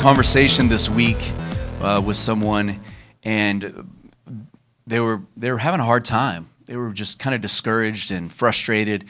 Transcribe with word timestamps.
conversation 0.00 0.68
this 0.70 0.88
week 0.88 1.30
uh, 1.82 2.02
with 2.02 2.16
someone, 2.16 2.80
and 3.22 3.86
they 4.86 4.98
were 4.98 5.20
they 5.36 5.50
were 5.50 5.58
having 5.58 5.78
a 5.78 5.84
hard 5.84 6.06
time. 6.06 6.48
They 6.64 6.74
were 6.74 6.90
just 6.90 7.18
kind 7.18 7.34
of 7.34 7.42
discouraged 7.42 8.10
and 8.10 8.32
frustrated, 8.32 9.04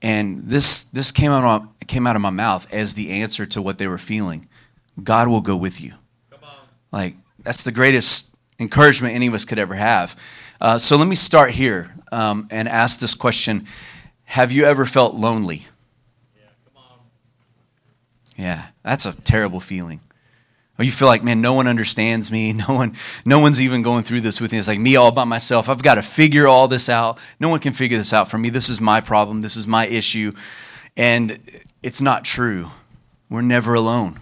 and 0.00 0.38
this 0.38 0.84
this 0.84 1.12
came 1.12 1.30
out 1.30 1.44
of, 1.44 1.86
came 1.86 2.06
out 2.06 2.16
of 2.16 2.22
my 2.22 2.30
mouth 2.30 2.66
as 2.72 2.94
the 2.94 3.10
answer 3.10 3.44
to 3.44 3.60
what 3.60 3.76
they 3.76 3.86
were 3.86 3.98
feeling. 3.98 4.48
God 5.02 5.28
will 5.28 5.42
go 5.42 5.56
with 5.56 5.78
you. 5.78 5.92
Like 6.90 7.16
that's 7.40 7.62
the 7.62 7.72
greatest 7.72 8.34
encouragement 8.58 9.14
any 9.14 9.26
of 9.26 9.34
us 9.34 9.44
could 9.44 9.58
ever 9.58 9.74
have. 9.74 10.18
Uh, 10.58 10.78
so 10.78 10.96
let 10.96 11.06
me 11.06 11.16
start 11.16 11.50
here 11.50 11.94
um, 12.12 12.48
and 12.50 12.66
ask 12.66 12.98
this 12.98 13.14
question: 13.14 13.66
Have 14.24 14.52
you 14.52 14.64
ever 14.64 14.86
felt 14.86 15.14
lonely? 15.14 15.66
Yeah, 18.38 18.68
that's 18.82 19.04
a 19.04 19.12
terrible 19.20 19.60
feeling. 19.60 20.00
Or 20.80 20.82
you 20.82 20.90
feel 20.90 21.08
like, 21.08 21.22
man, 21.22 21.42
no 21.42 21.52
one 21.52 21.66
understands 21.66 22.32
me. 22.32 22.54
No 22.60 22.74
one, 22.74 22.94
no 23.26 23.38
one's 23.38 23.60
even 23.60 23.82
going 23.82 24.02
through 24.02 24.22
this 24.22 24.40
with 24.40 24.52
me. 24.52 24.58
It's 24.58 24.68
like 24.68 24.78
me 24.78 24.96
all 24.96 25.12
by 25.12 25.24
myself. 25.24 25.68
I've 25.68 25.82
got 25.82 25.96
to 25.96 26.02
figure 26.02 26.46
all 26.46 26.68
this 26.68 26.88
out. 26.88 27.18
No 27.38 27.50
one 27.50 27.60
can 27.60 27.74
figure 27.74 27.98
this 27.98 28.14
out 28.14 28.30
for 28.30 28.38
me. 28.38 28.48
This 28.48 28.70
is 28.70 28.80
my 28.80 29.00
problem. 29.02 29.42
This 29.42 29.56
is 29.56 29.66
my 29.66 29.86
issue. 29.86 30.32
And 30.96 31.38
it's 31.82 32.00
not 32.00 32.24
true. 32.24 32.68
We're 33.28 33.42
never 33.42 33.74
alone. 33.74 34.20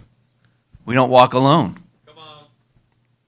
We 0.84 0.95
don't 0.95 1.11
walk 1.11 1.33
alone. 1.33 1.77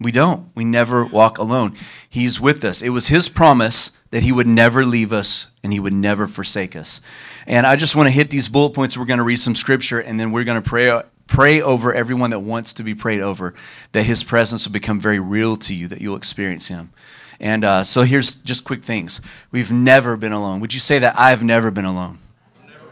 We 0.01 0.11
don't. 0.11 0.49
We 0.57 0.65
never 0.65 1.05
walk 1.05 1.39
alone. 1.39 1.75
He's 2.09 2.41
with 2.41 2.65
us. 2.65 2.83
It 2.83 2.89
was 2.89 3.09
His 3.09 3.29
promise 3.29 3.99
that 4.11 4.23
He 4.23 4.33
would 4.33 4.47
never 4.47 4.85
leave 4.85 5.13
us 5.13 5.53
and 5.63 5.73
He 5.73 5.79
would 5.79 5.93
never 5.93 6.27
forsake 6.27 6.75
us. 6.75 7.01
And 7.47 7.67
I 7.67 7.77
just 7.77 7.95
want 7.95 8.07
to 8.07 8.13
hit 8.13 8.31
these 8.31 8.49
bullet 8.49 8.71
points. 8.71 8.97
We're 8.97 9.05
going 9.05 9.19
to 9.19 9.25
read 9.25 9.41
some 9.41 9.55
scripture 9.55 10.01
and 10.01 10.19
then 10.19 10.33
we're 10.33 10.45
going 10.45 10.61
to 10.61 10.69
pray 10.69 11.03
pray 11.31 11.63
over 11.63 11.95
everyone 11.95 12.31
that 12.31 12.41
wants 12.41 12.75
to 12.75 12.83
be 12.83 12.95
prayed 12.95 13.21
over, 13.21 13.55
that 13.93 14.03
His 14.03 14.23
presence 14.23 14.67
will 14.67 14.73
become 14.73 15.01
very 15.01 15.21
real 15.21 15.57
to 15.59 15.75
you, 15.75 15.89
that 15.89 16.03
you'll 16.03 16.17
experience 16.17 16.69
Him. 16.69 16.93
And 17.39 17.65
uh, 17.65 17.85
so 17.85 18.03
here's 18.03 18.35
just 18.35 18.65
quick 18.65 18.83
things. 18.83 19.23
We've 19.51 19.73
never 19.73 20.19
been 20.19 20.33
alone. 20.33 20.61
Would 20.61 20.75
you 20.75 20.81
say 20.81 20.99
that 20.99 21.19
I've 21.19 21.43
never 21.43 21.71
been 21.71 21.87
alone? 21.87 22.19
Never 22.67 22.87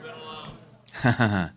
been 1.03 1.12
alone. 1.12 1.50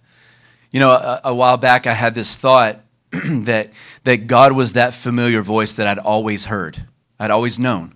you 0.74 0.80
know, 0.82 0.92
a, 0.92 1.22
a 1.26 1.36
while 1.36 1.56
back 1.56 1.88
I 1.88 1.94
had 1.94 2.16
this 2.16 2.36
thought 2.36 2.82
that 3.12 3.72
that 4.04 4.28
God 4.28 4.54
was 4.54 4.74
that 4.74 4.94
familiar 4.94 5.42
voice 5.42 5.76
that 5.76 5.88
I'd 5.88 6.00
always 6.00 6.46
heard, 6.46 6.86
I'd 7.20 7.32
always 7.32 7.60
known, 7.60 7.94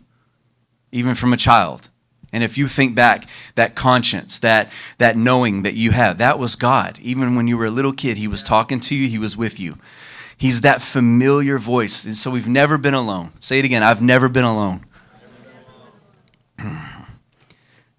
even 0.92 1.16
from 1.16 1.34
a 1.34 1.38
child. 1.38 1.90
And 2.36 2.44
if 2.44 2.58
you 2.58 2.68
think 2.68 2.96
back, 2.96 3.30
that 3.56 3.76
conscience, 3.76 4.40
that, 4.40 4.70
that 4.98 5.16
knowing 5.16 5.64
that 5.64 5.76
you 5.76 5.92
have, 5.92 6.18
that 6.18 6.38
was 6.38 6.58
God. 6.58 7.00
Even 7.02 7.38
when 7.38 7.48
you 7.48 7.58
were 7.58 7.66
a 7.66 7.72
little 7.72 7.94
kid, 7.94 8.18
He 8.18 8.28
was 8.28 8.44
talking 8.44 8.82
to 8.82 8.94
you, 8.94 9.08
He 9.08 9.18
was 9.18 9.38
with 9.38 9.58
you. 9.58 9.78
He's 10.36 10.60
that 10.60 10.82
familiar 10.82 11.58
voice. 11.58 12.04
And 12.04 12.18
so 12.18 12.30
we've 12.30 12.50
never 12.50 12.78
been 12.78 12.94
alone. 12.94 13.32
Say 13.40 13.60
it 13.60 13.64
again 13.64 13.84
I've 13.84 14.02
never 14.02 14.28
been 14.28 14.44
alone. 14.44 14.86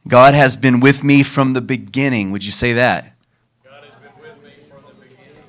God 0.06 0.34
has 0.34 0.55
been 0.55 0.81
with 0.81 1.03
me 1.03 1.23
from 1.23 1.55
the 1.55 1.62
beginning. 1.62 2.31
Would 2.33 2.45
you 2.45 2.53
say 2.53 2.75
that? 2.75 3.15
God 3.65 3.84
has 3.84 3.95
been 3.97 4.21
with 4.21 4.45
me 4.45 4.50
from 4.69 4.83
the 4.83 5.03
beginning. 5.03 5.45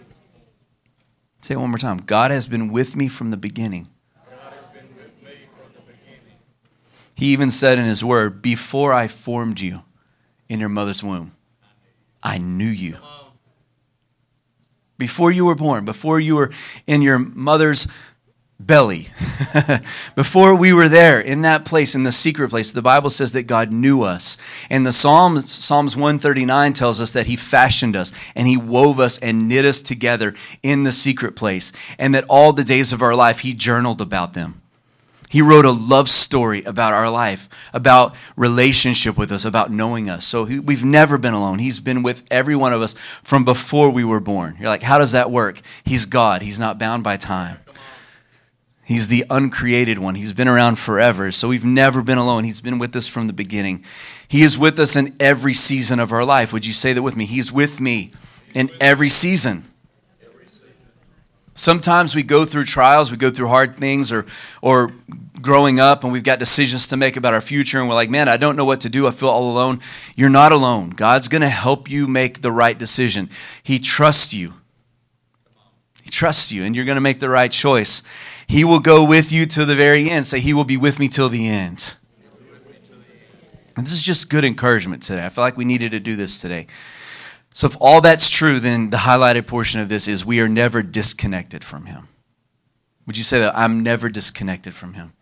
Say 1.42 1.56
it 1.56 1.58
one 1.58 1.72
more 1.72 1.78
time. 1.78 1.98
God 1.98 2.32
has 2.32 2.48
been 2.48 2.72
with 2.72 2.96
me 2.96 3.10
from 3.10 3.32
the 3.32 3.38
beginning. 3.38 3.90
God 4.16 4.54
has 4.54 4.74
been 4.74 4.96
with 4.96 5.22
me 5.22 5.34
from 5.58 5.74
the 5.76 5.82
beginning. 5.82 6.40
He 7.18 7.34
even 7.34 7.50
said 7.50 7.80
in 7.80 7.86
his 7.86 8.06
word, 8.06 8.44
Before 8.44 8.94
I 8.94 9.08
formed 9.08 9.60
you 9.60 9.82
in 10.48 10.60
your 10.60 10.70
mother's 10.70 11.04
womb, 11.04 11.36
I 12.22 12.38
knew 12.38 12.66
you. 12.68 12.98
Before 15.00 15.32
you 15.32 15.48
were 15.48 15.56
born, 15.56 15.84
before 15.84 16.20
you 16.20 16.36
were 16.36 16.52
in 16.86 17.02
your 17.02 17.18
mother's 17.18 17.88
belly, 18.60 19.10
before 20.16 20.56
we 20.56 20.72
were 20.74 20.88
there 20.88 21.20
in 21.20 21.42
that 21.42 21.66
place, 21.66 21.96
in 21.96 22.04
the 22.04 22.12
secret 22.12 22.52
place, 22.52 22.72
the 22.72 22.84
Bible 22.84 23.10
says 23.10 23.32
that 23.32 23.44
God 23.44 23.74
knew 23.74 24.04
us. 24.04 24.38
And 24.70 24.86
the 24.86 24.94
Psalms, 24.94 25.52
Psalms 25.52 25.96
139 25.96 26.74
tells 26.74 27.02
us 27.02 27.14
that 27.14 27.26
He 27.26 27.36
fashioned 27.36 27.96
us 27.96 28.14
and 28.36 28.48
He 28.48 28.58
wove 28.58 29.00
us 29.00 29.18
and 29.18 29.48
knit 29.48 29.66
us 29.66 29.82
together 29.82 30.36
in 30.62 30.84
the 30.84 30.92
secret 30.92 31.36
place. 31.36 31.72
And 31.98 32.14
that 32.14 32.26
all 32.30 32.54
the 32.54 32.64
days 32.64 32.94
of 32.94 33.02
our 33.02 33.16
life, 33.16 33.40
He 33.40 33.54
journaled 33.56 34.02
about 34.02 34.36
them. 34.36 34.62
He 35.30 35.42
wrote 35.42 35.66
a 35.66 35.72
love 35.72 36.10
story 36.10 36.64
about 36.64 36.94
our 36.94 37.10
life, 37.10 37.50
about 37.74 38.16
relationship 38.38 39.18
with 39.18 39.32
us, 39.32 39.44
about 39.44 39.70
knowing 39.70 40.10
us. 40.10 40.26
So 40.26 40.44
we've 40.44 40.86
never 40.86 41.18
been 41.18 41.34
alone. 41.34 41.60
He's 41.60 41.82
been 41.82 42.02
with 42.02 42.26
every 42.32 42.56
one 42.56 42.72
of 42.72 42.82
us 42.82 42.94
from 42.94 43.44
before 43.44 43.92
we 43.92 44.06
were 44.06 44.22
born. 44.22 44.56
You're 44.60 44.70
like, 44.70 44.84
how 44.84 44.98
does 44.98 45.12
that 45.12 45.30
work? 45.30 45.60
He's 45.84 46.06
God. 46.06 46.42
He's 46.42 46.60
not 46.60 46.80
bound 46.80 47.04
by 47.04 47.18
time. 47.18 47.58
He's 48.86 49.10
the 49.10 49.26
uncreated 49.30 50.00
one. 50.00 50.16
He's 50.16 50.32
been 50.32 50.48
around 50.48 50.80
forever. 50.80 51.30
So 51.34 51.50
we've 51.50 51.66
never 51.66 52.02
been 52.02 52.18
alone. 52.18 52.46
He's 52.46 52.62
been 52.62 52.80
with 52.80 52.96
us 52.96 53.10
from 53.10 53.28
the 53.28 53.34
beginning. 53.34 53.84
He 54.30 54.44
is 54.44 54.58
with 54.58 54.80
us 54.80 54.96
in 54.96 55.14
every 55.20 55.54
season 55.54 56.00
of 56.00 56.14
our 56.14 56.24
life. 56.24 56.54
Would 56.54 56.66
you 56.66 56.72
say 56.72 56.94
that 56.94 57.02
with 57.02 57.18
me? 57.18 57.26
He's 57.26 57.52
with 57.52 57.82
me 57.82 58.14
in 58.54 58.70
every 58.80 59.10
season. 59.10 59.66
Sometimes 61.58 62.16
we 62.16 62.22
go 62.22 62.46
through 62.46 62.66
trials, 62.66 63.10
we 63.10 63.18
go 63.18 63.32
through 63.32 63.48
hard 63.48 63.76
things, 63.76 64.12
or, 64.12 64.28
or 64.62 64.92
growing 65.42 65.80
up, 65.80 66.04
and 66.04 66.14
we've 66.14 66.24
got 66.24 66.38
decisions 66.38 66.88
to 66.90 66.98
make 66.98 67.18
about 67.18 67.34
our 67.34 67.42
future, 67.42 67.80
and 67.80 67.90
we're 67.90 67.96
like, 67.96 68.12
man, 68.12 68.30
I 68.30 68.38
don't 68.38 68.56
know 68.56 68.64
what 68.64 68.82
to 68.82 68.90
do. 68.90 69.08
I 69.08 69.12
feel 69.12 69.30
all 69.30 69.52
alone. 69.52 69.80
You're 70.16 70.30
not 70.30 70.52
alone. 70.52 70.92
God's 70.92 71.28
going 71.28 71.42
to 71.42 71.50
help 71.50 71.90
you 71.90 72.06
make 72.06 72.42
the 72.42 72.52
right 72.52 72.78
decision. 72.78 73.32
He 73.64 73.80
trusts 73.80 74.36
you. 74.36 74.54
He 76.04 76.12
trusts 76.12 76.52
you, 76.52 76.64
and 76.64 76.76
you're 76.76 76.86
going 76.86 76.96
to 76.96 77.02
make 77.02 77.20
the 77.20 77.28
right 77.28 77.52
choice. 77.52 78.04
He 78.46 78.64
will 78.64 78.80
go 78.80 79.04
with 79.04 79.32
you 79.32 79.48
to 79.48 79.66
the 79.66 79.76
very 79.76 80.12
end. 80.12 80.28
Say, 80.28 80.40
He 80.40 80.54
will 80.54 80.64
be 80.64 80.78
with 80.78 81.00
me 81.00 81.08
till 81.08 81.28
the 81.28 81.48
end. 81.48 81.96
And 83.76 83.84
this 83.84 83.94
is 83.94 84.04
just 84.04 84.30
good 84.30 84.46
encouragement 84.46 85.02
today. 85.02 85.26
I 85.26 85.30
feel 85.30 85.44
like 85.44 85.58
we 85.58 85.66
needed 85.66 85.90
to 85.92 86.00
do 86.00 86.16
this 86.16 86.40
today. 86.40 86.68
So, 87.58 87.66
if 87.66 87.76
all 87.80 88.02
that's 88.02 88.30
true, 88.30 88.60
then 88.60 88.92
the 88.92 88.98
highlighted 88.98 89.48
portion 89.48 89.82
of 89.82 89.90
this 89.90 90.08
is 90.08 90.24
we 90.24 90.40
are 90.42 90.48
never 90.48 90.84
disconnected 90.84 91.64
from 91.64 91.88
Him. 91.88 92.08
Would 93.08 93.18
you 93.18 93.24
say 93.24 93.40
that? 93.40 93.58
I'm 93.58 93.82
never 93.82 94.10
disconnected 94.10 94.76
from 94.76 94.94
Him. 94.94 95.14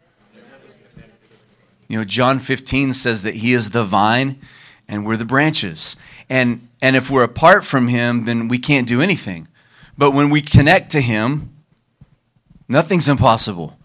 You 1.88 1.97
know, 1.97 2.03
John 2.03 2.40
15 2.40 2.91
says 2.91 3.24
that 3.24 3.35
He 3.35 3.53
is 3.53 3.69
the 3.69 3.85
vine 3.85 4.41
and 4.85 5.06
we're 5.06 5.16
the 5.16 5.24
branches. 5.24 5.95
And, 6.29 6.68
and 6.81 6.97
if 6.97 7.09
we're 7.09 7.24
apart 7.24 7.63
from 7.63 7.88
Him, 7.88 8.25
then 8.25 8.50
we 8.50 8.57
can't 8.57 8.85
do 8.85 9.00
anything. 9.00 9.47
But 9.97 10.12
when 10.12 10.29
we 10.29 10.41
connect 10.41 10.91
to 10.91 11.00
Him, 11.00 11.56
nothing's 12.68 13.07
impossible. 13.07 13.79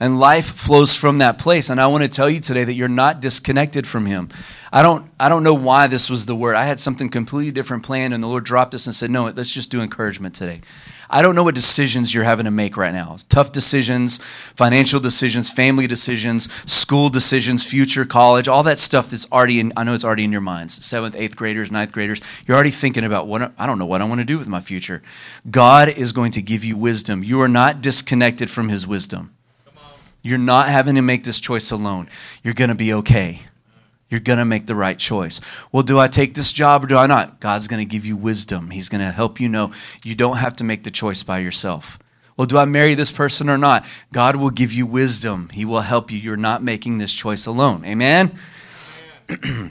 And 0.00 0.18
life 0.18 0.46
flows 0.46 0.96
from 0.96 1.18
that 1.18 1.38
place. 1.38 1.68
And 1.68 1.78
I 1.78 1.86
want 1.86 2.02
to 2.02 2.08
tell 2.08 2.30
you 2.30 2.40
today 2.40 2.64
that 2.64 2.72
you're 2.72 2.88
not 2.88 3.20
disconnected 3.20 3.86
from 3.86 4.06
Him. 4.06 4.30
I 4.72 4.82
don't, 4.82 5.10
I 5.20 5.28
don't 5.28 5.42
know 5.42 5.54
why 5.54 5.88
this 5.88 6.08
was 6.08 6.24
the 6.24 6.34
word. 6.34 6.56
I 6.56 6.64
had 6.64 6.80
something 6.80 7.10
completely 7.10 7.52
different 7.52 7.82
planned, 7.84 8.14
and 8.14 8.22
the 8.22 8.26
Lord 8.26 8.44
dropped 8.44 8.72
this 8.72 8.86
and 8.86 8.96
said, 8.96 9.10
No, 9.10 9.24
let's 9.24 9.52
just 9.52 9.70
do 9.70 9.82
encouragement 9.82 10.34
today. 10.34 10.62
I 11.12 11.22
don't 11.22 11.34
know 11.34 11.42
what 11.42 11.56
decisions 11.56 12.14
you're 12.14 12.24
having 12.24 12.44
to 12.44 12.52
make 12.52 12.76
right 12.76 12.94
now. 12.94 13.16
Tough 13.28 13.50
decisions, 13.50 14.18
financial 14.18 15.00
decisions, 15.00 15.50
family 15.50 15.88
decisions, 15.88 16.50
school 16.70 17.08
decisions, 17.10 17.66
future 17.66 18.04
college, 18.04 18.46
all 18.46 18.62
that 18.62 18.78
stuff 18.78 19.10
that's 19.10 19.30
already 19.32 19.58
in, 19.58 19.72
I 19.76 19.82
know 19.82 19.92
it's 19.92 20.04
already 20.04 20.24
in 20.24 20.30
your 20.30 20.40
minds. 20.40 20.84
Seventh, 20.84 21.16
eighth 21.16 21.36
graders, 21.36 21.72
ninth 21.72 21.90
graders, 21.90 22.20
you're 22.46 22.54
already 22.54 22.70
thinking 22.70 23.04
about 23.04 23.26
what, 23.26 23.52
I 23.58 23.66
don't 23.66 23.78
know 23.80 23.86
what 23.86 24.00
I 24.00 24.04
want 24.04 24.20
to 24.20 24.24
do 24.24 24.38
with 24.38 24.46
my 24.46 24.60
future. 24.60 25.02
God 25.50 25.88
is 25.88 26.12
going 26.12 26.30
to 26.32 26.42
give 26.42 26.64
you 26.64 26.76
wisdom. 26.76 27.24
You 27.24 27.40
are 27.40 27.48
not 27.48 27.80
disconnected 27.80 28.48
from 28.48 28.68
His 28.68 28.86
wisdom. 28.86 29.34
You're 30.22 30.38
not 30.38 30.68
having 30.68 30.96
to 30.96 31.02
make 31.02 31.24
this 31.24 31.40
choice 31.40 31.70
alone. 31.70 32.08
You're 32.42 32.54
going 32.54 32.68
to 32.68 32.74
be 32.74 32.92
okay. 32.94 33.42
You're 34.10 34.20
going 34.20 34.38
to 34.38 34.44
make 34.44 34.66
the 34.66 34.74
right 34.74 34.98
choice. 34.98 35.40
Well, 35.70 35.84
do 35.84 35.98
I 35.98 36.08
take 36.08 36.34
this 36.34 36.52
job 36.52 36.84
or 36.84 36.88
do 36.88 36.96
I 36.96 37.06
not? 37.06 37.40
God's 37.40 37.68
going 37.68 37.80
to 37.82 37.88
give 37.90 38.04
you 38.04 38.16
wisdom. 38.16 38.70
He's 38.70 38.88
going 38.88 39.00
to 39.00 39.12
help 39.12 39.40
you 39.40 39.48
know 39.48 39.72
you 40.02 40.14
don't 40.14 40.38
have 40.38 40.54
to 40.56 40.64
make 40.64 40.82
the 40.82 40.90
choice 40.90 41.22
by 41.22 41.38
yourself. 41.38 41.98
Well, 42.36 42.46
do 42.46 42.58
I 42.58 42.64
marry 42.64 42.94
this 42.94 43.12
person 43.12 43.48
or 43.48 43.58
not? 43.58 43.86
God 44.12 44.36
will 44.36 44.50
give 44.50 44.72
you 44.72 44.86
wisdom. 44.86 45.48
He 45.52 45.64
will 45.64 45.82
help 45.82 46.10
you. 46.10 46.18
You're 46.18 46.36
not 46.36 46.62
making 46.62 46.98
this 46.98 47.12
choice 47.12 47.46
alone. 47.46 47.84
Amen? 47.84 48.32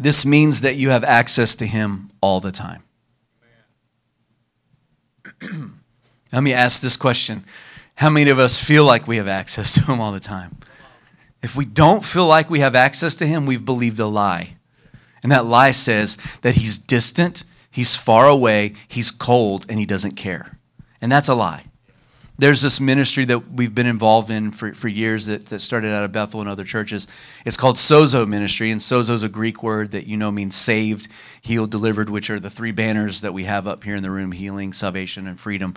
this 0.00 0.26
means 0.26 0.60
that 0.60 0.76
you 0.76 0.90
have 0.90 1.04
access 1.04 1.56
to 1.56 1.66
Him 1.66 2.10
all 2.20 2.40
the 2.40 2.52
time. 2.52 2.82
Let 6.32 6.42
me 6.42 6.52
ask 6.52 6.82
this 6.82 6.96
question 6.96 7.44
How 8.00 8.08
many 8.08 8.30
of 8.30 8.38
us 8.38 8.58
feel 8.58 8.86
like 8.86 9.06
we 9.06 9.18
have 9.18 9.28
access 9.28 9.74
to 9.74 9.82
Him 9.82 10.00
all 10.00 10.10
the 10.10 10.20
time? 10.20 10.56
If 11.42 11.54
we 11.54 11.66
don't 11.66 12.02
feel 12.02 12.26
like 12.26 12.48
we 12.48 12.60
have 12.60 12.74
access 12.74 13.14
to 13.16 13.26
Him, 13.26 13.44
we've 13.44 13.62
believed 13.62 14.00
a 14.00 14.06
lie. 14.06 14.56
And 15.22 15.30
that 15.30 15.44
lie 15.44 15.72
says 15.72 16.16
that 16.40 16.54
He's 16.54 16.78
distant, 16.78 17.44
He's 17.70 17.98
far 17.98 18.26
away, 18.26 18.72
He's 18.88 19.10
cold, 19.10 19.66
and 19.68 19.78
He 19.78 19.84
doesn't 19.84 20.16
care. 20.16 20.56
And 21.02 21.12
that's 21.12 21.28
a 21.28 21.34
lie. 21.34 21.64
There's 22.40 22.62
this 22.62 22.80
ministry 22.80 23.26
that 23.26 23.52
we've 23.52 23.74
been 23.74 23.86
involved 23.86 24.30
in 24.30 24.50
for, 24.50 24.72
for 24.72 24.88
years 24.88 25.26
that, 25.26 25.46
that 25.46 25.58
started 25.60 25.92
out 25.92 26.04
of 26.04 26.12
Bethel 26.12 26.40
and 26.40 26.48
other 26.48 26.64
churches. 26.64 27.06
It's 27.44 27.56
called 27.56 27.76
Sozo 27.76 28.26
Ministry, 28.26 28.70
and 28.70 28.80
Sozo 28.80 29.10
is 29.10 29.22
a 29.22 29.28
Greek 29.28 29.62
word 29.62 29.90
that 29.90 30.06
you 30.06 30.16
know 30.16 30.30
means 30.30 30.56
saved, 30.56 31.08
healed, 31.42 31.70
delivered, 31.70 32.08
which 32.08 32.30
are 32.30 32.40
the 32.40 32.48
three 32.48 32.72
banners 32.72 33.20
that 33.20 33.34
we 33.34 33.44
have 33.44 33.68
up 33.68 33.84
here 33.84 33.94
in 33.94 34.02
the 34.02 34.10
room 34.10 34.32
healing, 34.32 34.72
salvation, 34.72 35.26
and 35.26 35.38
freedom. 35.38 35.74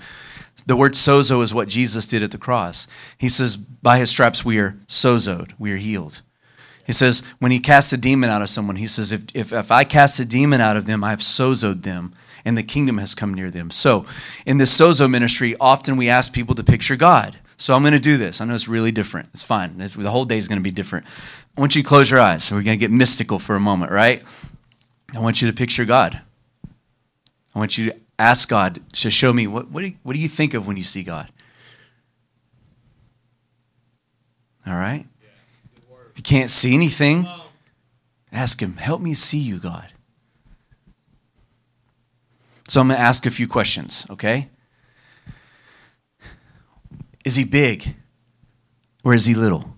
The 0.65 0.77
word 0.77 0.93
sozo 0.93 1.43
is 1.43 1.53
what 1.53 1.67
Jesus 1.67 2.07
did 2.07 2.23
at 2.23 2.31
the 2.31 2.37
cross. 2.37 2.87
He 3.17 3.27
says, 3.27 3.57
By 3.57 3.97
his 3.97 4.09
stripes 4.09 4.45
we 4.45 4.57
are 4.59 4.77
sozoed, 4.87 5.51
we 5.59 5.73
are 5.73 5.77
healed. 5.77 6.21
He 6.85 6.93
says, 6.93 7.23
when 7.39 7.51
he 7.51 7.59
casts 7.59 7.93
a 7.93 7.97
demon 7.97 8.29
out 8.29 8.41
of 8.41 8.49
someone, 8.49 8.75
he 8.75 8.87
says, 8.87 9.13
if, 9.13 9.23
if, 9.33 9.53
if 9.53 9.71
I 9.71 9.85
cast 9.85 10.19
a 10.19 10.25
demon 10.25 10.59
out 10.59 10.75
of 10.75 10.85
them, 10.85 11.01
I 11.01 11.11
have 11.11 11.21
sozoed 11.21 11.83
them 11.83 12.13
and 12.45 12.57
the 12.57 12.63
kingdom 12.63 12.97
has 12.97 13.15
come 13.15 13.33
near 13.33 13.49
them. 13.49 13.71
So, 13.71 14.05
in 14.45 14.57
this 14.57 14.77
sozo 14.77 15.09
ministry, 15.09 15.55
often 15.59 15.97
we 15.97 16.09
ask 16.09 16.33
people 16.33 16.55
to 16.55 16.63
picture 16.63 16.95
God. 16.95 17.37
So, 17.57 17.73
I'm 17.73 17.81
going 17.81 17.93
to 17.93 17.99
do 17.99 18.17
this. 18.17 18.41
I 18.41 18.45
know 18.45 18.53
it's 18.53 18.67
really 18.67 18.91
different. 18.91 19.29
It's 19.33 19.43
fine. 19.43 19.79
It's, 19.79 19.95
the 19.95 20.09
whole 20.09 20.25
day 20.25 20.37
is 20.37 20.47
going 20.47 20.59
to 20.59 20.63
be 20.63 20.71
different. 20.71 21.05
I 21.57 21.61
want 21.61 21.75
you 21.75 21.83
to 21.83 21.87
close 21.87 22.11
your 22.11 22.19
eyes. 22.19 22.43
So, 22.43 22.55
we're 22.55 22.63
going 22.63 22.77
to 22.77 22.83
get 22.83 22.91
mystical 22.91 23.39
for 23.39 23.55
a 23.55 23.59
moment, 23.59 23.91
right? 23.91 24.23
I 25.15 25.19
want 25.19 25.41
you 25.41 25.47
to 25.49 25.55
picture 25.55 25.85
God. 25.85 26.21
I 27.55 27.59
want 27.59 27.77
you 27.77 27.91
to 27.91 27.97
ask 28.17 28.49
God 28.49 28.81
to 28.93 29.11
show 29.11 29.31
me 29.31 29.47
what, 29.47 29.69
what, 29.69 29.81
do, 29.81 29.87
you, 29.87 29.95
what 30.03 30.13
do 30.13 30.19
you 30.19 30.27
think 30.27 30.53
of 30.53 30.67
when 30.67 30.77
you 30.77 30.83
see 30.83 31.03
God? 31.03 31.29
All 34.65 34.73
right? 34.73 35.05
If 36.11 36.17
you 36.17 36.23
can't 36.23 36.49
see 36.49 36.73
anything, 36.73 37.27
ask 38.31 38.61
Him, 38.61 38.77
help 38.77 39.01
me 39.01 39.13
see 39.13 39.39
you, 39.39 39.57
God. 39.57 39.92
So 42.67 42.81
I'm 42.81 42.87
going 42.87 42.97
to 42.97 43.03
ask 43.03 43.25
a 43.25 43.31
few 43.31 43.47
questions, 43.47 44.07
okay? 44.09 44.49
Is 47.25 47.35
he 47.35 47.43
big 47.43 47.95
or 49.03 49.13
is 49.13 49.25
he 49.25 49.33
little? 49.33 49.77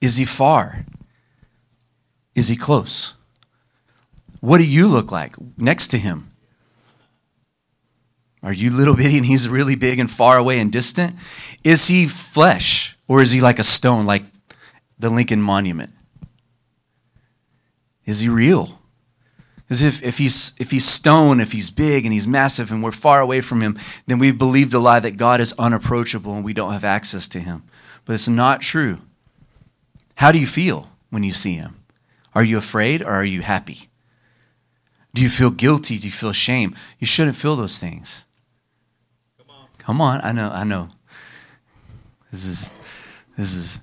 Is 0.00 0.16
he 0.16 0.24
far? 0.24 0.84
Is 2.34 2.48
he 2.48 2.56
close? 2.56 3.14
What 4.40 4.58
do 4.58 4.66
you 4.66 4.88
look 4.88 5.12
like 5.12 5.36
next 5.56 5.88
to 5.88 5.98
him? 5.98 6.32
Are 8.42 8.52
you 8.52 8.70
little 8.70 8.96
bitty 8.96 9.16
and 9.18 9.26
he's 9.26 9.48
really 9.48 9.76
big 9.76 10.00
and 10.00 10.10
far 10.10 10.36
away 10.36 10.58
and 10.58 10.72
distant? 10.72 11.14
Is 11.62 11.86
he 11.86 12.08
flesh 12.08 12.98
or 13.06 13.22
is 13.22 13.30
he 13.30 13.40
like 13.40 13.60
a 13.60 13.64
stone, 13.64 14.04
like 14.04 14.24
the 14.98 15.10
Lincoln 15.10 15.40
Monument? 15.40 15.90
Is 18.04 18.20
he 18.20 18.28
real? 18.28 18.80
As 19.70 19.80
if, 19.80 20.02
if, 20.02 20.18
he's, 20.18 20.54
if 20.58 20.70
he's 20.70 20.84
stone, 20.84 21.40
if 21.40 21.52
he's 21.52 21.70
big 21.70 22.04
and 22.04 22.12
he's 22.12 22.28
massive 22.28 22.70
and 22.70 22.82
we're 22.82 22.90
far 22.90 23.20
away 23.20 23.40
from 23.40 23.62
him, 23.62 23.78
then 24.06 24.18
we've 24.18 24.36
believed 24.36 24.74
a 24.74 24.78
lie 24.78 25.00
that 25.00 25.16
God 25.16 25.40
is 25.40 25.54
unapproachable 25.58 26.34
and 26.34 26.44
we 26.44 26.52
don't 26.52 26.72
have 26.72 26.84
access 26.84 27.26
to 27.28 27.40
him. 27.40 27.62
But 28.04 28.14
it's 28.14 28.28
not 28.28 28.60
true. 28.60 28.98
How 30.16 30.30
do 30.30 30.38
you 30.38 30.46
feel 30.46 30.90
when 31.10 31.22
you 31.22 31.32
see 31.32 31.54
him? 31.54 31.84
Are 32.34 32.44
you 32.44 32.58
afraid 32.58 33.02
or 33.02 33.10
are 33.10 33.24
you 33.24 33.42
happy? 33.42 33.88
Do 35.14 35.22
you 35.22 35.28
feel 35.28 35.50
guilty? 35.50 35.98
Do 35.98 36.06
you 36.06 36.12
feel 36.12 36.32
shame? 36.32 36.74
You 36.98 37.06
shouldn't 37.06 37.36
feel 37.36 37.56
those 37.56 37.78
things. 37.78 38.24
Come 39.38 39.50
on. 39.50 39.66
Come 39.78 40.00
on. 40.00 40.20
I 40.22 40.32
know, 40.32 40.50
I 40.50 40.64
know. 40.64 40.88
This 42.30 42.46
is 42.46 42.72
this 43.36 43.54
is 43.54 43.80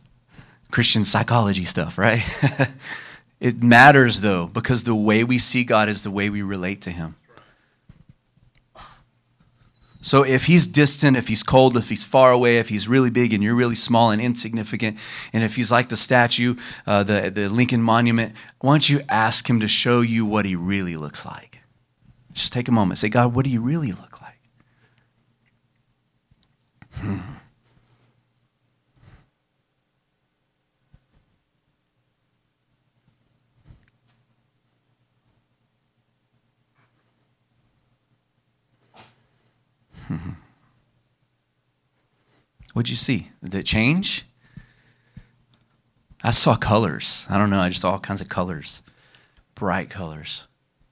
Christian 0.72 1.06
psychology 1.06 1.66
stuff, 1.66 1.98
right? 1.98 2.24
It 3.40 3.64
matters, 3.64 4.22
though, 4.22 4.48
because 4.48 4.84
the 4.84 4.96
way 4.96 5.24
we 5.24 5.38
see 5.38 5.64
God 5.64 5.88
is 5.88 6.04
the 6.04 6.12
way 6.12 6.30
we 6.30 6.42
relate 6.42 6.82
to 6.82 6.92
Him. 6.92 7.16
So 10.02 10.24
if 10.24 10.46
he's 10.46 10.66
distant, 10.66 11.18
if 11.18 11.28
he's 11.28 11.44
cold, 11.44 11.76
if 11.76 11.90
he's 11.90 12.06
far 12.06 12.32
away, 12.32 12.58
if 12.58 12.70
he's 12.70 12.88
really 12.88 13.10
big 13.10 13.34
and 13.34 13.44
you're 13.44 13.56
really 13.56 13.76
small 13.76 14.12
and 14.12 14.22
insignificant, 14.22 14.98
and 15.34 15.44
if 15.44 15.58
he's 15.58 15.72
like 15.72 15.90
the 15.90 15.98
statue, 15.98 16.56
uh, 16.88 17.04
the, 17.04 17.30
the 17.30 17.50
Lincoln 17.50 17.82
Monument, 17.82 18.34
why 18.62 18.74
don't 18.74 18.90
you 18.90 19.02
ask 19.10 19.50
him 19.50 19.60
to 19.60 19.68
show 19.68 20.00
you 20.00 20.26
what 20.26 20.46
he 20.46 20.56
really 20.56 20.96
looks 20.96 21.26
like? 21.26 21.60
Just 22.32 22.54
take 22.54 22.70
a 22.70 22.72
moment. 22.72 23.00
Say, 23.00 23.10
God, 23.10 23.36
what 23.36 23.44
do 23.44 23.52
you 23.52 23.60
really 23.60 23.92
look 23.92 24.22
like? 24.22 24.40
Hmm. 26.94 27.18
What'd 42.74 42.90
you 42.90 42.96
see? 42.96 43.30
Did 43.44 43.56
it 43.56 43.66
change? 43.66 44.26
I 46.24 46.32
saw 46.32 46.56
colors. 46.56 47.26
I 47.30 47.38
don't 47.38 47.50
know. 47.50 47.62
I 47.62 47.70
just 47.70 47.82
saw 47.82 47.92
all 47.92 48.00
kinds 48.00 48.22
of 48.22 48.30
colors, 48.30 48.84
bright 49.56 49.90
colors, 49.90 50.48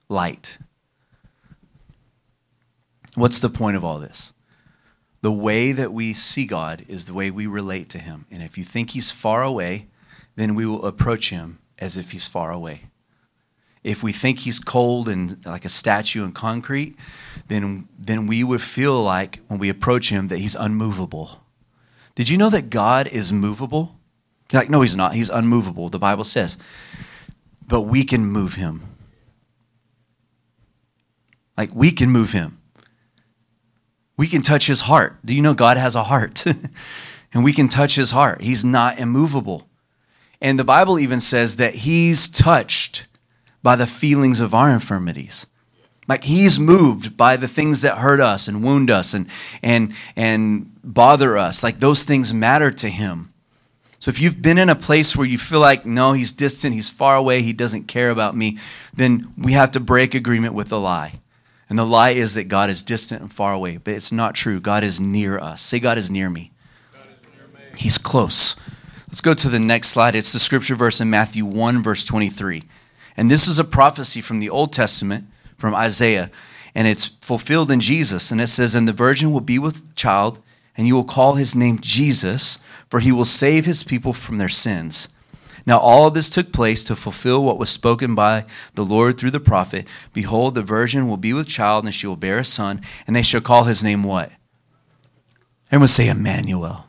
light. 0.08 0.58
What's 3.14 3.40
the 3.40 3.50
point 3.50 3.76
of 3.76 3.84
all 3.84 3.98
this? 3.98 4.32
The 5.20 5.32
way 5.32 5.72
that 5.72 5.92
we 5.92 6.14
see 6.14 6.46
God 6.46 6.84
is 6.88 7.06
the 7.06 7.14
way 7.14 7.30
we 7.30 7.46
relate 7.46 7.88
to 7.90 7.98
Him. 7.98 8.26
And 8.30 8.42
if 8.42 8.56
you 8.56 8.64
think 8.64 8.90
He's 8.90 9.10
far 9.10 9.42
away, 9.42 9.88
then 10.36 10.54
we 10.54 10.64
will 10.64 10.84
approach 10.86 11.30
Him 11.30 11.58
as 11.78 11.96
if 11.96 12.12
He's 12.12 12.28
far 12.28 12.50
away. 12.50 12.82
If 13.82 14.02
we 14.02 14.12
think 14.12 14.40
He's 14.40 14.58
cold 14.58 15.08
and 15.08 15.44
like 15.44 15.64
a 15.64 15.68
statue 15.68 16.24
in 16.24 16.32
concrete, 16.32 16.96
then, 17.48 17.88
then 17.98 18.26
we 18.26 18.44
would 18.44 18.62
feel 18.62 19.02
like 19.02 19.40
when 19.48 19.58
we 19.58 19.68
approach 19.68 20.10
Him 20.10 20.28
that 20.28 20.38
He's 20.38 20.54
unmovable 20.54 21.42
did 22.18 22.28
you 22.28 22.36
know 22.36 22.50
that 22.50 22.68
God 22.68 23.06
is 23.06 23.32
movable? 23.32 23.94
You're 24.50 24.60
like, 24.60 24.68
no, 24.68 24.80
he's 24.80 24.96
not. 24.96 25.14
He's 25.14 25.30
unmovable, 25.30 25.88
the 25.88 26.00
Bible 26.00 26.24
says. 26.24 26.58
But 27.64 27.82
we 27.82 28.02
can 28.02 28.26
move 28.26 28.54
him. 28.54 28.82
Like, 31.56 31.72
we 31.72 31.92
can 31.92 32.10
move 32.10 32.32
him. 32.32 32.58
We 34.16 34.26
can 34.26 34.42
touch 34.42 34.66
his 34.66 34.80
heart. 34.80 35.14
Do 35.24 35.32
you 35.32 35.40
know 35.40 35.54
God 35.54 35.76
has 35.76 35.94
a 35.94 36.02
heart? 36.02 36.44
and 37.32 37.44
we 37.44 37.52
can 37.52 37.68
touch 37.68 37.94
his 37.94 38.10
heart. 38.10 38.40
He's 38.40 38.64
not 38.64 38.98
immovable. 38.98 39.68
And 40.40 40.58
the 40.58 40.64
Bible 40.64 40.98
even 40.98 41.20
says 41.20 41.54
that 41.58 41.76
he's 41.76 42.28
touched 42.28 43.06
by 43.62 43.76
the 43.76 43.86
feelings 43.86 44.40
of 44.40 44.52
our 44.54 44.70
infirmities. 44.70 45.46
Like 46.08 46.24
he's 46.24 46.58
moved 46.58 47.16
by 47.16 47.36
the 47.36 47.46
things 47.46 47.82
that 47.82 47.98
hurt 47.98 48.20
us 48.20 48.48
and 48.48 48.64
wound 48.64 48.90
us 48.90 49.12
and 49.12 49.28
and 49.62 49.92
and 50.16 50.72
bother 50.82 51.36
us. 51.36 51.62
Like 51.62 51.80
those 51.80 52.04
things 52.04 52.32
matter 52.32 52.70
to 52.70 52.88
him. 52.88 53.32
So 54.00 54.10
if 54.10 54.20
you've 54.20 54.40
been 54.40 54.58
in 54.58 54.70
a 54.70 54.76
place 54.76 55.16
where 55.16 55.26
you 55.26 55.38
feel 55.38 55.60
like 55.60 55.84
no, 55.84 56.12
he's 56.12 56.32
distant, 56.32 56.72
he's 56.72 56.88
far 56.88 57.16
away, 57.16 57.42
he 57.42 57.52
doesn't 57.52 57.88
care 57.88 58.10
about 58.10 58.34
me, 58.34 58.56
then 58.94 59.32
we 59.36 59.52
have 59.52 59.72
to 59.72 59.80
break 59.80 60.14
agreement 60.14 60.54
with 60.54 60.68
the 60.68 60.80
lie. 60.80 61.14
And 61.68 61.78
the 61.78 61.84
lie 61.84 62.10
is 62.10 62.34
that 62.34 62.48
God 62.48 62.70
is 62.70 62.82
distant 62.82 63.20
and 63.20 63.32
far 63.32 63.52
away, 63.52 63.76
but 63.76 63.92
it's 63.92 64.12
not 64.12 64.34
true. 64.34 64.60
God 64.60 64.84
is 64.84 65.00
near 65.00 65.38
us. 65.38 65.60
Say 65.60 65.80
God 65.80 65.98
is 65.98 66.10
near 66.10 66.30
me. 66.30 66.52
Is 66.94 67.28
near 67.36 67.46
me. 67.48 67.76
He's 67.76 67.98
close. 67.98 68.56
Let's 69.08 69.20
go 69.20 69.34
to 69.34 69.48
the 69.50 69.58
next 69.58 69.88
slide. 69.88 70.14
It's 70.14 70.32
the 70.32 70.38
scripture 70.38 70.76
verse 70.76 71.00
in 71.00 71.10
Matthew 71.10 71.44
1 71.44 71.82
verse 71.82 72.04
23. 72.04 72.62
And 73.16 73.30
this 73.30 73.48
is 73.48 73.58
a 73.58 73.64
prophecy 73.64 74.20
from 74.20 74.38
the 74.38 74.48
Old 74.48 74.72
Testament 74.72 75.26
from 75.58 75.74
Isaiah, 75.74 76.30
and 76.74 76.88
it's 76.88 77.06
fulfilled 77.06 77.70
in 77.70 77.80
Jesus. 77.80 78.30
And 78.30 78.40
it 78.40 78.46
says, 78.46 78.74
And 78.74 78.88
the 78.88 78.92
virgin 78.92 79.32
will 79.32 79.40
be 79.40 79.58
with 79.58 79.94
child, 79.94 80.38
and 80.76 80.86
you 80.86 80.94
will 80.94 81.04
call 81.04 81.34
his 81.34 81.54
name 81.54 81.80
Jesus, 81.80 82.58
for 82.88 83.00
he 83.00 83.12
will 83.12 83.26
save 83.26 83.66
his 83.66 83.82
people 83.82 84.12
from 84.14 84.38
their 84.38 84.48
sins. 84.48 85.08
Now, 85.66 85.78
all 85.78 86.06
of 86.06 86.14
this 86.14 86.30
took 86.30 86.50
place 86.50 86.82
to 86.84 86.96
fulfill 86.96 87.44
what 87.44 87.58
was 87.58 87.68
spoken 87.68 88.14
by 88.14 88.46
the 88.74 88.84
Lord 88.84 89.18
through 89.18 89.32
the 89.32 89.40
prophet. 89.40 89.86
Behold, 90.14 90.54
the 90.54 90.62
virgin 90.62 91.08
will 91.08 91.18
be 91.18 91.34
with 91.34 91.46
child, 91.46 91.84
and 91.84 91.94
she 91.94 92.06
will 92.06 92.16
bear 92.16 92.38
a 92.38 92.44
son, 92.44 92.80
and 93.06 93.14
they 93.14 93.20
shall 93.20 93.42
call 93.42 93.64
his 93.64 93.84
name 93.84 94.02
what? 94.02 94.32
Everyone 95.70 95.88
say 95.88 96.08
Emmanuel. 96.08 96.86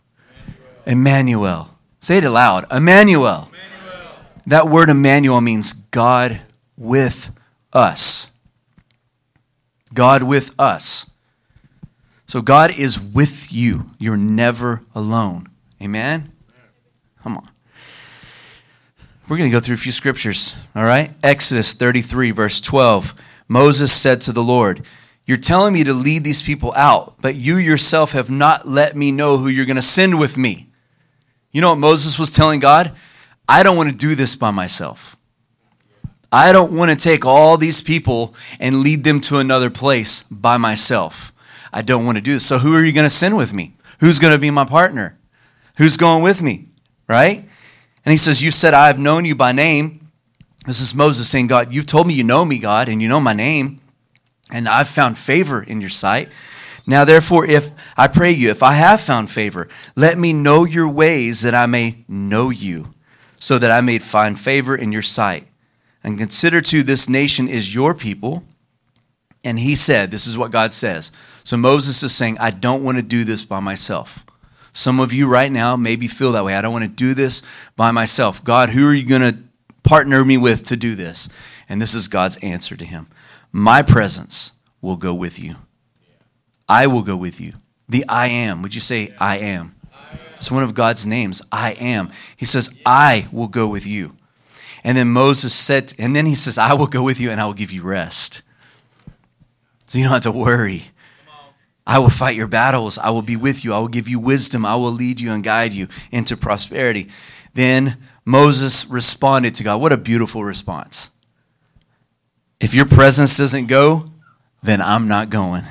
Emmanuel. 0.85 1.77
Say 1.99 2.19
it 2.19 2.23
aloud. 2.23 2.65
Emmanuel. 2.71 3.49
Emmanuel. 3.51 4.11
That 4.47 4.69
word 4.69 4.89
Emmanuel 4.89 5.41
means 5.41 5.73
God 5.73 6.41
with 6.77 7.37
us. 7.73 8.31
God 9.99 10.23
with 10.23 10.57
us. 10.57 11.11
So 12.25 12.41
God 12.41 12.71
is 12.71 12.97
with 12.97 13.51
you. 13.51 13.89
You're 13.99 14.15
never 14.15 14.81
alone. 14.95 15.49
Amen? 15.83 16.31
Come 17.21 17.35
on. 17.35 17.49
We're 19.27 19.35
going 19.35 19.49
to 19.49 19.53
go 19.53 19.59
through 19.59 19.73
a 19.73 19.77
few 19.77 19.91
scriptures, 19.91 20.55
all 20.73 20.85
right? 20.85 21.11
Exodus 21.21 21.73
33, 21.73 22.31
verse 22.31 22.61
12. 22.61 23.13
Moses 23.49 23.91
said 23.91 24.21
to 24.21 24.31
the 24.31 24.41
Lord, 24.41 24.85
You're 25.25 25.35
telling 25.35 25.73
me 25.73 25.83
to 25.83 25.91
lead 25.91 26.23
these 26.23 26.41
people 26.41 26.71
out, 26.77 27.15
but 27.21 27.35
you 27.35 27.57
yourself 27.57 28.13
have 28.13 28.31
not 28.31 28.65
let 28.65 28.95
me 28.95 29.11
know 29.11 29.35
who 29.35 29.49
you're 29.49 29.65
going 29.65 29.75
to 29.75 29.81
send 29.81 30.17
with 30.17 30.37
me. 30.37 30.69
You 31.51 31.59
know 31.59 31.71
what 31.71 31.79
Moses 31.79 32.17
was 32.17 32.31
telling 32.31 32.61
God? 32.61 32.95
I 33.49 33.63
don't 33.63 33.75
want 33.75 33.89
to 33.89 33.95
do 33.97 34.15
this 34.15 34.33
by 34.37 34.51
myself. 34.51 35.17
I 36.31 36.51
don't 36.51 36.71
want 36.71 36.91
to 36.91 36.97
take 36.97 37.25
all 37.25 37.57
these 37.57 37.81
people 37.81 38.35
and 38.59 38.81
lead 38.81 39.03
them 39.03 39.19
to 39.21 39.37
another 39.37 39.69
place 39.69 40.23
by 40.23 40.57
myself. 40.57 41.33
I 41.73 41.81
don't 41.81 42.05
want 42.05 42.17
to 42.17 42.21
do 42.21 42.33
this. 42.33 42.45
So, 42.45 42.59
who 42.59 42.75
are 42.75 42.83
you 42.83 42.93
going 42.93 43.05
to 43.05 43.09
send 43.09 43.35
with 43.35 43.53
me? 43.53 43.73
Who's 43.99 44.19
going 44.19 44.33
to 44.33 44.39
be 44.39 44.51
my 44.51 44.65
partner? 44.65 45.17
Who's 45.77 45.97
going 45.97 46.23
with 46.23 46.41
me? 46.41 46.67
Right? 47.07 47.47
And 48.05 48.11
he 48.11 48.17
says, 48.17 48.43
You 48.43 48.51
said, 48.51 48.73
I 48.73 48.87
have 48.87 48.99
known 48.99 49.25
you 49.25 49.35
by 49.35 49.51
name. 49.51 50.07
This 50.65 50.81
is 50.81 50.93
Moses 50.93 51.29
saying, 51.29 51.47
God, 51.47 51.73
you've 51.73 51.85
told 51.85 52.07
me 52.07 52.13
you 52.13 52.23
know 52.23 52.45
me, 52.45 52.59
God, 52.59 52.89
and 52.89 53.01
you 53.01 53.07
know 53.07 53.19
my 53.19 53.33
name, 53.33 53.79
and 54.51 54.67
I've 54.67 54.89
found 54.89 55.17
favor 55.17 55.63
in 55.63 55.81
your 55.81 55.89
sight. 55.89 56.29
Now, 56.85 57.05
therefore, 57.05 57.45
if 57.45 57.71
I 57.97 58.07
pray 58.07 58.31
you, 58.31 58.49
if 58.49 58.61
I 58.61 58.73
have 58.73 58.99
found 58.99 59.31
favor, 59.31 59.67
let 59.95 60.17
me 60.17 60.33
know 60.33 60.65
your 60.65 60.89
ways 60.89 61.41
that 61.41 61.55
I 61.55 61.65
may 61.65 62.03
know 62.07 62.49
you, 62.49 62.93
so 63.39 63.57
that 63.57 63.71
I 63.71 63.81
may 63.81 63.99
find 63.99 64.39
favor 64.39 64.75
in 64.75 64.91
your 64.91 65.01
sight. 65.01 65.47
And 66.03 66.17
consider 66.17 66.61
too, 66.61 66.83
this 66.83 67.09
nation 67.09 67.47
is 67.47 67.75
your 67.75 67.93
people. 67.93 68.43
And 69.43 69.59
he 69.59 69.75
said, 69.75 70.11
This 70.11 70.27
is 70.27 70.37
what 70.37 70.51
God 70.51 70.73
says. 70.73 71.11
So 71.43 71.57
Moses 71.57 72.03
is 72.03 72.15
saying, 72.15 72.37
I 72.39 72.51
don't 72.51 72.83
want 72.83 72.97
to 72.97 73.03
do 73.03 73.23
this 73.23 73.43
by 73.43 73.59
myself. 73.59 74.25
Some 74.73 74.99
of 74.99 75.13
you 75.13 75.27
right 75.27 75.51
now 75.51 75.75
maybe 75.75 76.07
feel 76.07 76.31
that 76.33 76.45
way. 76.45 76.55
I 76.55 76.61
don't 76.61 76.73
want 76.73 76.85
to 76.85 76.89
do 76.89 77.13
this 77.13 77.43
by 77.75 77.91
myself. 77.91 78.43
God, 78.43 78.69
who 78.69 78.87
are 78.87 78.93
you 78.93 79.05
going 79.05 79.21
to 79.21 79.37
partner 79.83 80.23
me 80.23 80.37
with 80.37 80.65
to 80.67 80.77
do 80.77 80.95
this? 80.95 81.29
And 81.67 81.81
this 81.81 81.93
is 81.93 82.07
God's 82.07 82.37
answer 82.37 82.75
to 82.75 82.85
him 82.85 83.07
My 83.51 83.81
presence 83.81 84.53
will 84.81 84.97
go 84.97 85.13
with 85.13 85.39
you. 85.39 85.55
I 86.67 86.87
will 86.87 87.01
go 87.01 87.17
with 87.17 87.41
you. 87.41 87.53
The 87.87 88.05
I 88.07 88.27
am. 88.27 88.61
Would 88.61 88.75
you 88.75 88.81
say, 88.81 89.13
I 89.19 89.39
am? 89.39 89.75
It's 90.35 90.51
one 90.51 90.63
of 90.63 90.73
God's 90.73 91.05
names. 91.05 91.41
I 91.51 91.71
am. 91.71 92.11
He 92.37 92.45
says, 92.45 92.79
I 92.85 93.27
will 93.31 93.47
go 93.47 93.67
with 93.67 93.85
you. 93.85 94.15
And 94.89 94.97
then 94.97 95.09
Moses 95.09 95.53
said, 95.53 95.93
and 95.99 96.15
then 96.15 96.25
he 96.25 96.33
says, 96.33 96.57
I 96.57 96.73
will 96.73 96.87
go 96.87 97.03
with 97.03 97.21
you 97.21 97.29
and 97.29 97.39
I 97.39 97.45
will 97.45 97.53
give 97.53 97.71
you 97.71 97.83
rest. 97.83 98.41
So 99.85 99.99
you 99.99 100.05
don't 100.05 100.13
have 100.13 100.21
to 100.23 100.31
worry. 100.31 100.85
I 101.85 101.99
will 101.99 102.09
fight 102.09 102.35
your 102.35 102.47
battles. 102.47 102.97
I 102.97 103.11
will 103.11 103.21
be 103.21 103.35
with 103.35 103.63
you. 103.63 103.71
I 103.71 103.77
will 103.77 103.87
give 103.87 104.09
you 104.09 104.19
wisdom. 104.19 104.65
I 104.65 104.73
will 104.77 104.91
lead 104.91 105.19
you 105.19 105.31
and 105.31 105.43
guide 105.43 105.73
you 105.73 105.89
into 106.11 106.35
prosperity. 106.35 107.07
Then 107.53 107.97
Moses 108.25 108.87
responded 108.87 109.53
to 109.55 109.63
God. 109.63 109.79
What 109.79 109.93
a 109.93 109.97
beautiful 109.97 110.43
response. 110.43 111.11
If 112.59 112.73
your 112.73 112.87
presence 112.87 113.37
doesn't 113.37 113.67
go, 113.67 114.09
then 114.63 114.81
I'm 114.81 115.07
not 115.07 115.29
going. 115.29 115.65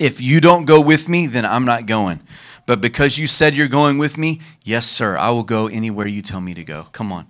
If 0.00 0.20
you 0.20 0.40
don't 0.40 0.64
go 0.64 0.80
with 0.80 1.08
me, 1.08 1.28
then 1.28 1.44
I'm 1.44 1.64
not 1.64 1.86
going. 1.86 2.22
But 2.66 2.80
because 2.80 3.18
you 3.18 3.26
said 3.26 3.54
you're 3.54 3.68
going 3.68 3.98
with 3.98 4.16
me, 4.16 4.40
yes, 4.62 4.86
sir, 4.86 5.16
I 5.16 5.30
will 5.30 5.42
go 5.42 5.66
anywhere 5.66 6.06
you 6.06 6.22
tell 6.22 6.40
me 6.40 6.54
to 6.54 6.64
go. 6.64 6.86
Come 6.92 7.12
on. 7.12 7.26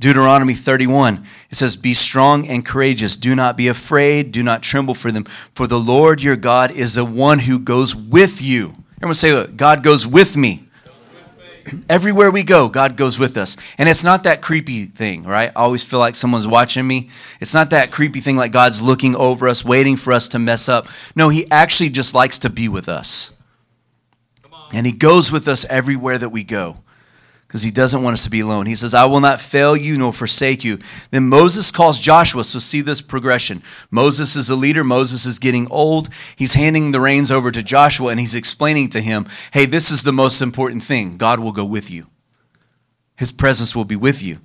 Deuteronomy 0.00 0.54
31, 0.54 1.24
it 1.50 1.56
says, 1.56 1.74
Be 1.74 1.92
strong 1.92 2.46
and 2.46 2.64
courageous. 2.64 3.16
Do 3.16 3.34
not 3.34 3.56
be 3.56 3.66
afraid. 3.66 4.30
Do 4.30 4.42
not 4.44 4.62
tremble 4.62 4.94
for 4.94 5.10
them. 5.10 5.24
For 5.54 5.66
the 5.66 5.80
Lord 5.80 6.22
your 6.22 6.36
God 6.36 6.70
is 6.70 6.94
the 6.94 7.04
one 7.04 7.40
who 7.40 7.58
goes 7.58 7.96
with 7.96 8.40
you. 8.40 8.74
Everyone 8.98 9.14
say, 9.14 9.46
God 9.48 9.82
goes 9.82 10.06
with 10.06 10.36
me. 10.36 10.64
Everywhere 11.88 12.30
we 12.30 12.44
go, 12.44 12.68
God 12.68 12.96
goes 12.96 13.18
with 13.18 13.36
us. 13.36 13.56
And 13.76 13.88
it's 13.88 14.04
not 14.04 14.22
that 14.22 14.40
creepy 14.40 14.84
thing, 14.84 15.24
right? 15.24 15.50
I 15.56 15.62
always 15.62 15.82
feel 15.82 15.98
like 15.98 16.14
someone's 16.14 16.46
watching 16.46 16.86
me. 16.86 17.10
It's 17.40 17.54
not 17.54 17.70
that 17.70 17.90
creepy 17.90 18.20
thing 18.20 18.36
like 18.36 18.52
God's 18.52 18.80
looking 18.80 19.16
over 19.16 19.48
us, 19.48 19.64
waiting 19.64 19.96
for 19.96 20.12
us 20.12 20.28
to 20.28 20.38
mess 20.38 20.68
up. 20.68 20.86
No, 21.16 21.28
He 21.28 21.50
actually 21.50 21.90
just 21.90 22.14
likes 22.14 22.38
to 22.40 22.50
be 22.50 22.68
with 22.68 22.88
us. 22.88 23.37
And 24.72 24.86
He 24.86 24.92
goes 24.92 25.32
with 25.32 25.48
us 25.48 25.64
everywhere 25.66 26.18
that 26.18 26.30
we 26.30 26.44
go 26.44 26.78
because 27.48 27.62
he 27.62 27.70
doesn't 27.70 28.02
want 28.02 28.12
us 28.12 28.24
to 28.24 28.30
be 28.30 28.40
alone. 28.40 28.66
He 28.66 28.74
says, 28.74 28.92
I 28.92 29.06
will 29.06 29.20
not 29.20 29.40
fail 29.40 29.74
you 29.74 29.96
nor 29.96 30.12
forsake 30.12 30.64
you. 30.64 30.78
Then 31.10 31.30
Moses 31.30 31.70
calls 31.70 31.98
Joshua. 31.98 32.44
So 32.44 32.58
see 32.58 32.82
this 32.82 33.00
progression. 33.00 33.62
Moses 33.90 34.36
is 34.36 34.50
a 34.50 34.54
leader. 34.54 34.84
Moses 34.84 35.24
is 35.24 35.38
getting 35.38 35.66
old. 35.70 36.10
He's 36.36 36.52
handing 36.52 36.92
the 36.92 37.00
reins 37.00 37.30
over 37.30 37.50
to 37.50 37.62
Joshua 37.62 38.10
and 38.10 38.20
he's 38.20 38.34
explaining 38.34 38.90
to 38.90 39.00
him, 39.00 39.26
hey, 39.54 39.64
this 39.64 39.90
is 39.90 40.02
the 40.02 40.12
most 40.12 40.42
important 40.42 40.82
thing. 40.82 41.16
God 41.16 41.40
will 41.40 41.52
go 41.52 41.64
with 41.64 41.90
you, 41.90 42.06
his 43.16 43.32
presence 43.32 43.74
will 43.74 43.86
be 43.86 43.96
with 43.96 44.22
you. 44.22 44.40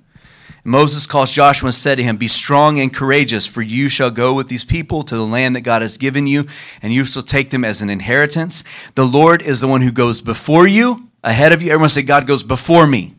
Moses 0.66 1.06
calls 1.06 1.30
Joshua 1.30 1.68
and 1.68 1.74
said 1.74 1.96
to 1.96 2.02
him, 2.02 2.16
Be 2.16 2.26
strong 2.26 2.80
and 2.80 2.92
courageous, 2.92 3.46
for 3.46 3.60
you 3.60 3.90
shall 3.90 4.10
go 4.10 4.32
with 4.32 4.48
these 4.48 4.64
people 4.64 5.02
to 5.02 5.14
the 5.14 5.26
land 5.26 5.54
that 5.54 5.60
God 5.60 5.82
has 5.82 5.98
given 5.98 6.26
you, 6.26 6.46
and 6.80 6.92
you 6.92 7.04
shall 7.04 7.22
take 7.22 7.50
them 7.50 7.64
as 7.64 7.82
an 7.82 7.90
inheritance. 7.90 8.64
The 8.94 9.06
Lord 9.06 9.42
is 9.42 9.60
the 9.60 9.68
one 9.68 9.82
who 9.82 9.92
goes 9.92 10.22
before 10.22 10.66
you 10.66 11.10
ahead 11.22 11.52
of 11.52 11.60
you. 11.60 11.70
Everyone 11.70 11.90
say, 11.90 12.02
God 12.02 12.26
goes 12.26 12.42
before 12.42 12.86
me. 12.86 13.14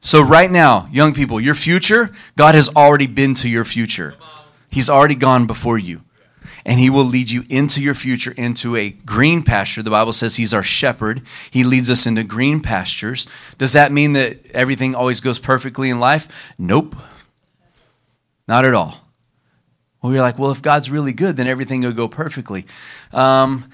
So, 0.00 0.22
right 0.22 0.50
now, 0.50 0.88
young 0.92 1.12
people, 1.12 1.40
your 1.40 1.56
future, 1.56 2.10
God 2.36 2.54
has 2.54 2.68
already 2.76 3.08
been 3.08 3.34
to 3.34 3.48
your 3.48 3.64
future. 3.64 4.14
He's 4.70 4.88
already 4.88 5.16
gone 5.16 5.48
before 5.48 5.76
you. 5.76 6.02
And 6.68 6.78
He 6.78 6.90
will 6.90 7.04
lead 7.04 7.30
you 7.30 7.44
into 7.48 7.82
your 7.82 7.94
future, 7.94 8.34
into 8.36 8.76
a 8.76 8.90
green 8.90 9.42
pasture. 9.42 9.82
The 9.82 9.90
Bible 9.90 10.12
says 10.12 10.36
He's 10.36 10.52
our 10.52 10.62
shepherd. 10.62 11.22
He 11.50 11.64
leads 11.64 11.88
us 11.88 12.06
into 12.06 12.22
green 12.22 12.60
pastures. 12.60 13.26
Does 13.56 13.72
that 13.72 13.90
mean 13.90 14.12
that 14.12 14.50
everything 14.52 14.94
always 14.94 15.20
goes 15.20 15.38
perfectly 15.38 15.88
in 15.88 15.98
life? 15.98 16.52
Nope. 16.58 16.94
Not 18.46 18.66
at 18.66 18.74
all. 18.74 19.00
Well, 20.02 20.12
you're 20.12 20.22
like, 20.22 20.38
well, 20.38 20.50
if 20.52 20.62
God's 20.62 20.90
really 20.90 21.12
good, 21.12 21.36
then 21.36 21.48
everything 21.48 21.80
will 21.80 21.92
go 21.92 22.06
perfectly. 22.06 22.66
Um, 23.12 23.64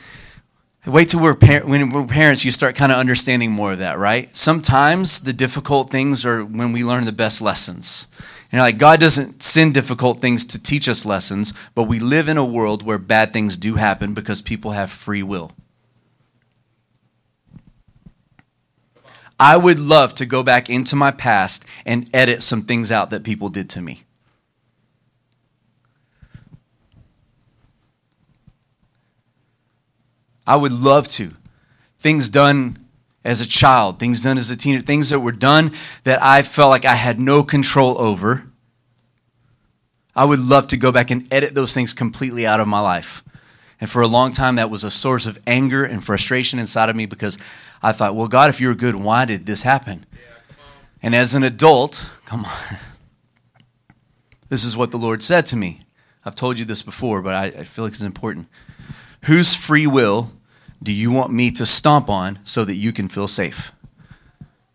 Wait 0.86 1.08
till 1.08 1.20
we're 1.20 1.34
par- 1.34 1.64
when 1.64 1.90
we're 1.90 2.04
parents, 2.04 2.44
you 2.44 2.50
start 2.50 2.76
kind 2.76 2.92
of 2.92 2.98
understanding 2.98 3.50
more 3.50 3.72
of 3.72 3.78
that, 3.78 3.98
right? 3.98 4.34
Sometimes 4.36 5.20
the 5.20 5.32
difficult 5.32 5.88
things 5.88 6.26
are 6.26 6.44
when 6.44 6.72
we 6.72 6.84
learn 6.84 7.06
the 7.06 7.12
best 7.12 7.40
lessons. 7.40 8.06
And 8.54 8.61
like 8.61 8.78
God 8.78 9.00
doesn't 9.00 9.42
send 9.42 9.75
difficult 9.75 10.20
things 10.20 10.46
to 10.46 10.62
teach 10.62 10.88
us 10.88 11.04
lessons, 11.04 11.52
but 11.75 11.88
we 11.88 11.99
live 11.99 12.28
in 12.28 12.37
a 12.37 12.44
world 12.44 12.84
where 12.84 12.99
bad 12.99 13.32
things 13.32 13.56
do 13.56 13.75
happen 13.75 14.14
because 14.14 14.40
people 14.40 14.70
have 14.70 14.92
free 14.92 15.25
will. 15.25 15.50
I 19.40 19.56
would 19.56 19.80
love 19.80 20.14
to 20.14 20.25
go 20.25 20.44
back 20.44 20.70
into 20.70 20.94
my 20.94 21.11
past 21.11 21.64
and 21.84 22.08
edit 22.14 22.44
some 22.44 22.62
things 22.62 22.92
out 22.92 23.11
that 23.11 23.25
people 23.25 23.49
did 23.49 23.68
to 23.70 23.82
me. 23.82 24.04
I 30.46 30.54
would 30.54 30.70
love 30.70 31.08
to. 31.08 31.32
Things 31.99 32.28
done 32.28 32.78
as 33.24 33.40
a 33.40 33.48
child, 33.48 33.98
things 33.98 34.22
done 34.22 34.36
as 34.36 34.50
a 34.50 34.56
teenager, 34.56 34.84
things 34.84 35.10
that 35.10 35.20
were 35.20 35.32
done 35.32 35.72
that 36.04 36.22
I 36.22 36.42
felt 36.42 36.70
like 36.70 36.84
I 36.84 36.94
had 36.94 37.18
no 37.18 37.42
control 37.42 37.98
over. 37.98 38.46
I 40.14 40.24
would 40.26 40.38
love 40.40 40.68
to 40.68 40.76
go 40.76 40.92
back 40.92 41.10
and 41.10 41.26
edit 41.32 41.54
those 41.54 41.72
things 41.72 41.92
completely 41.92 42.46
out 42.46 42.60
of 42.60 42.68
my 42.68 42.80
life. 42.80 43.24
And 43.80 43.90
for 43.90 44.02
a 44.02 44.06
long 44.06 44.30
time, 44.32 44.56
that 44.56 44.70
was 44.70 44.84
a 44.84 44.90
source 44.90 45.26
of 45.26 45.40
anger 45.46 45.84
and 45.84 46.04
frustration 46.04 46.58
inside 46.58 46.88
of 46.88 46.96
me 46.96 47.06
because 47.06 47.38
I 47.82 47.92
thought, 47.92 48.14
well, 48.14 48.28
God, 48.28 48.50
if 48.50 48.60
you 48.60 48.68
were 48.68 48.74
good, 48.74 48.94
why 48.94 49.24
did 49.24 49.46
this 49.46 49.62
happen? 49.62 50.06
and 51.02 51.14
as 51.14 51.34
an 51.34 51.42
adult, 51.42 52.10
come 52.24 52.44
on, 52.44 52.78
this 54.48 54.64
is 54.64 54.76
what 54.76 54.90
the 54.90 54.96
Lord 54.96 55.22
said 55.22 55.46
to 55.46 55.56
me. 55.56 55.80
I've 56.24 56.34
told 56.34 56.58
you 56.58 56.64
this 56.64 56.82
before, 56.82 57.20
but 57.20 57.34
I, 57.34 57.44
I 57.44 57.64
feel 57.64 57.84
like 57.84 57.92
it's 57.92 58.02
important. 58.02 58.48
Whose 59.24 59.54
free 59.54 59.86
will 59.86 60.32
do 60.84 60.92
you 60.92 61.10
want 61.10 61.32
me 61.32 61.50
to 61.50 61.66
stomp 61.66 62.08
on 62.08 62.38
so 62.44 62.64
that 62.64 62.76
you 62.76 62.92
can 62.92 63.08
feel 63.08 63.26
safe? 63.26 63.72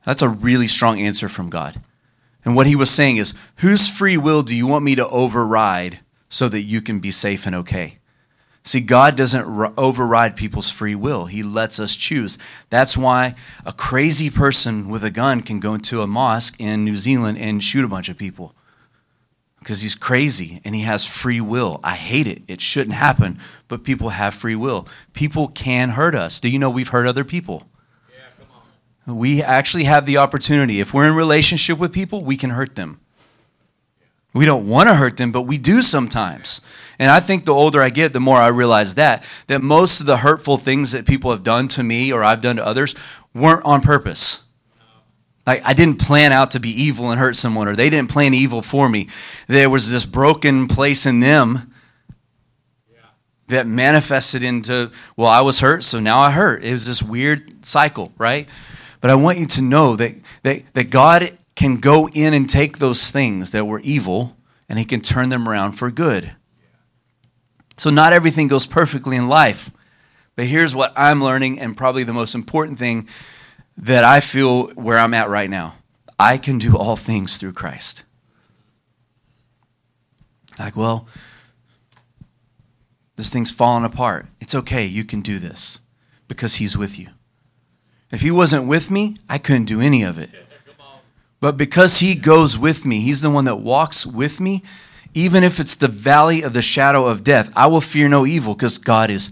That's 0.04 0.22
a 0.22 0.30
really 0.30 0.68
strong 0.68 1.00
answer 1.00 1.30
from 1.30 1.50
God. 1.50 1.82
And 2.44 2.56
what 2.56 2.68
he 2.68 2.76
was 2.76 2.90
saying 2.90 3.18
is, 3.18 3.34
whose 3.58 3.88
free 3.88 4.18
will 4.18 4.42
do 4.42 4.56
you 4.56 4.66
want 4.66 4.84
me 4.84 4.96
to 4.96 5.08
override 5.08 6.00
so 6.28 6.50
that 6.50 6.64
you 6.64 6.82
can 6.82 7.00
be 7.00 7.12
safe 7.12 7.46
and 7.46 7.56
okay? 7.56 8.00
See, 8.64 8.82
God 8.82 9.16
doesn't 9.16 9.74
override 9.78 10.36
people's 10.36 10.70
free 10.70 10.96
will. 10.96 11.28
He 11.28 11.44
lets 11.44 11.80
us 11.80 11.96
choose. 11.96 12.38
That's 12.70 12.98
why 12.98 13.36
a 13.66 13.72
crazy 13.72 14.30
person 14.30 14.90
with 14.90 15.04
a 15.04 15.12
gun 15.12 15.42
can 15.42 15.60
go 15.60 15.74
into 15.74 16.02
a 16.02 16.08
mosque 16.08 16.60
in 16.60 16.84
New 16.84 16.98
Zealand 16.98 17.38
and 17.38 17.64
shoot 17.64 17.86
a 17.86 17.88
bunch 17.88 18.10
of 18.10 18.18
people 18.18 18.56
because 19.60 19.82
he's 19.82 19.96
crazy 19.96 20.62
and 20.64 20.74
he 20.74 20.82
has 20.82 21.06
free 21.06 21.42
will. 21.42 21.80
I 21.84 21.96
hate 21.96 22.28
it. 22.28 22.42
It 22.48 22.62
shouldn't 22.62 22.96
happen, 22.96 23.40
but 23.68 23.84
people 23.84 24.10
have 24.10 24.34
free 24.34 24.56
will. 24.56 24.88
People 25.14 25.48
can 25.50 25.90
hurt 25.90 26.16
us. 26.16 26.40
Do 26.40 26.50
you 26.50 26.60
know 26.60 26.70
we've 26.70 26.90
hurt 26.90 27.08
other 27.08 27.24
people? 27.24 27.68
Yeah, 29.08 29.14
we 29.14 29.44
actually 29.44 29.84
have 29.86 30.06
the 30.06 30.18
opportunity. 30.18 30.80
If 30.80 30.94
we're 30.94 31.08
in 31.08 31.16
relationship 31.16 31.78
with 31.78 31.94
people, 31.94 32.24
we 32.24 32.38
can 32.38 32.52
hurt 32.52 32.76
them. 32.76 33.00
We 34.34 34.46
don't 34.46 34.68
want 34.68 34.88
to 34.90 34.96
hurt 34.96 35.18
them, 35.18 35.32
but 35.32 35.44
we 35.44 35.58
do 35.58 35.82
sometimes. 35.82 36.62
And 37.00 37.10
I 37.10 37.20
think 37.20 37.46
the 37.46 37.54
older 37.54 37.82
I 37.82 37.90
get, 37.90 38.14
the 38.14 38.20
more 38.20 38.38
I 38.38 38.48
realize 38.48 38.96
that 38.96 39.28
that 39.48 39.62
most 39.62 40.00
of 40.00 40.06
the 40.06 40.18
hurtful 40.18 40.58
things 40.58 40.92
that 40.92 41.08
people 41.08 41.32
have 41.32 41.44
done 41.44 41.68
to 41.70 41.84
me 41.84 42.12
or 42.14 42.24
I've 42.24 42.42
done 42.42 42.58
to 42.58 42.66
others 42.66 42.94
weren't 43.34 43.66
on 43.66 43.82
purpose. 43.82 44.49
Like 45.50 45.66
I 45.66 45.74
didn't 45.74 45.98
plan 45.98 46.32
out 46.32 46.52
to 46.52 46.60
be 46.60 46.70
evil 46.70 47.10
and 47.10 47.20
hurt 47.20 47.36
someone, 47.36 47.68
or 47.68 47.76
they 47.76 47.90
didn't 47.90 48.12
plan 48.12 48.36
evil 48.36 48.62
for 48.62 48.88
me. 48.88 49.10
There 49.48 49.68
was 49.68 49.90
this 49.90 50.06
broken 50.06 50.68
place 50.68 51.08
in 51.08 51.22
them 51.22 51.74
that 53.48 53.66
manifested 53.66 54.44
into, 54.44 54.92
well, 55.18 55.28
I 55.28 55.42
was 55.42 55.60
hurt, 55.60 55.84
so 55.84 56.00
now 56.00 56.20
I 56.20 56.30
hurt. 56.30 56.64
It 56.64 56.72
was 56.72 56.86
this 56.86 57.02
weird 57.02 57.66
cycle, 57.66 58.14
right? 58.20 58.48
But 59.02 59.10
I 59.10 59.16
want 59.16 59.40
you 59.40 59.48
to 59.48 59.64
know 59.64 59.96
that, 59.96 60.14
that, 60.44 60.72
that 60.76 60.92
God 60.92 61.36
can 61.56 61.78
go 61.78 62.08
in 62.10 62.36
and 62.36 62.48
take 62.48 62.78
those 62.78 63.10
things 63.10 63.50
that 63.50 63.66
were 63.66 63.80
evil 63.80 64.38
and 64.70 64.78
he 64.78 64.86
can 64.86 65.02
turn 65.02 65.30
them 65.30 65.50
around 65.50 65.72
for 65.72 65.90
good. 65.90 66.32
So, 67.76 67.90
not 67.90 68.14
everything 68.14 68.50
goes 68.50 68.68
perfectly 68.68 69.18
in 69.18 69.28
life. 69.28 69.72
But 70.36 70.46
here's 70.46 70.76
what 70.76 70.94
I'm 70.96 71.24
learning, 71.24 71.60
and 71.60 71.76
probably 71.76 72.04
the 72.04 72.14
most 72.14 72.36
important 72.36 72.78
thing 72.78 73.08
that 73.80 74.04
I 74.04 74.20
feel 74.20 74.68
where 74.72 74.98
I'm 74.98 75.14
at 75.14 75.30
right 75.30 75.50
now 75.50 75.76
I 76.20 76.38
can 76.38 76.58
do 76.58 76.78
all 76.78 76.98
things 76.98 77.38
through 77.38 77.54
Christ. 77.54 78.04
Like, 80.60 80.76
well, 80.76 81.08
this 83.16 83.30
thing's 83.30 83.52
falling 83.52 83.86
apart. 83.86 84.26
It's 84.42 84.54
okay. 84.54 84.86
You 84.86 85.06
can 85.06 85.22
do 85.22 85.40
this 85.40 85.80
because 86.28 86.56
He's 86.56 86.78
with 86.78 87.00
you. 87.00 87.08
If 88.12 88.22
He 88.22 88.32
wasn't 88.32 88.68
with 88.68 88.92
me, 88.92 89.16
I 89.30 89.38
couldn't 89.38 89.66
do 89.66 89.80
any 89.80 90.04
of 90.04 90.20
it. 90.20 90.30
But 91.40 91.56
because 91.56 92.00
He 92.00 92.16
goes 92.16 92.58
with 92.58 92.86
me, 92.86 93.00
He's 93.00 93.22
the 93.22 93.30
one 93.30 93.46
that 93.46 93.58
walks 93.58 94.06
with 94.06 94.42
me, 94.42 94.62
even 95.14 95.42
if 95.42 95.58
it's 95.58 95.78
the 95.78 95.88
valley 95.88 96.42
of 96.42 96.52
the 96.52 96.62
shadow 96.62 97.06
of 97.08 97.24
death, 97.24 97.52
I 97.56 97.68
will 97.68 97.82
fear 97.82 98.10
no 98.10 98.26
evil 98.26 98.56
because 98.56 98.78
God 98.78 99.10
is. 99.10 99.32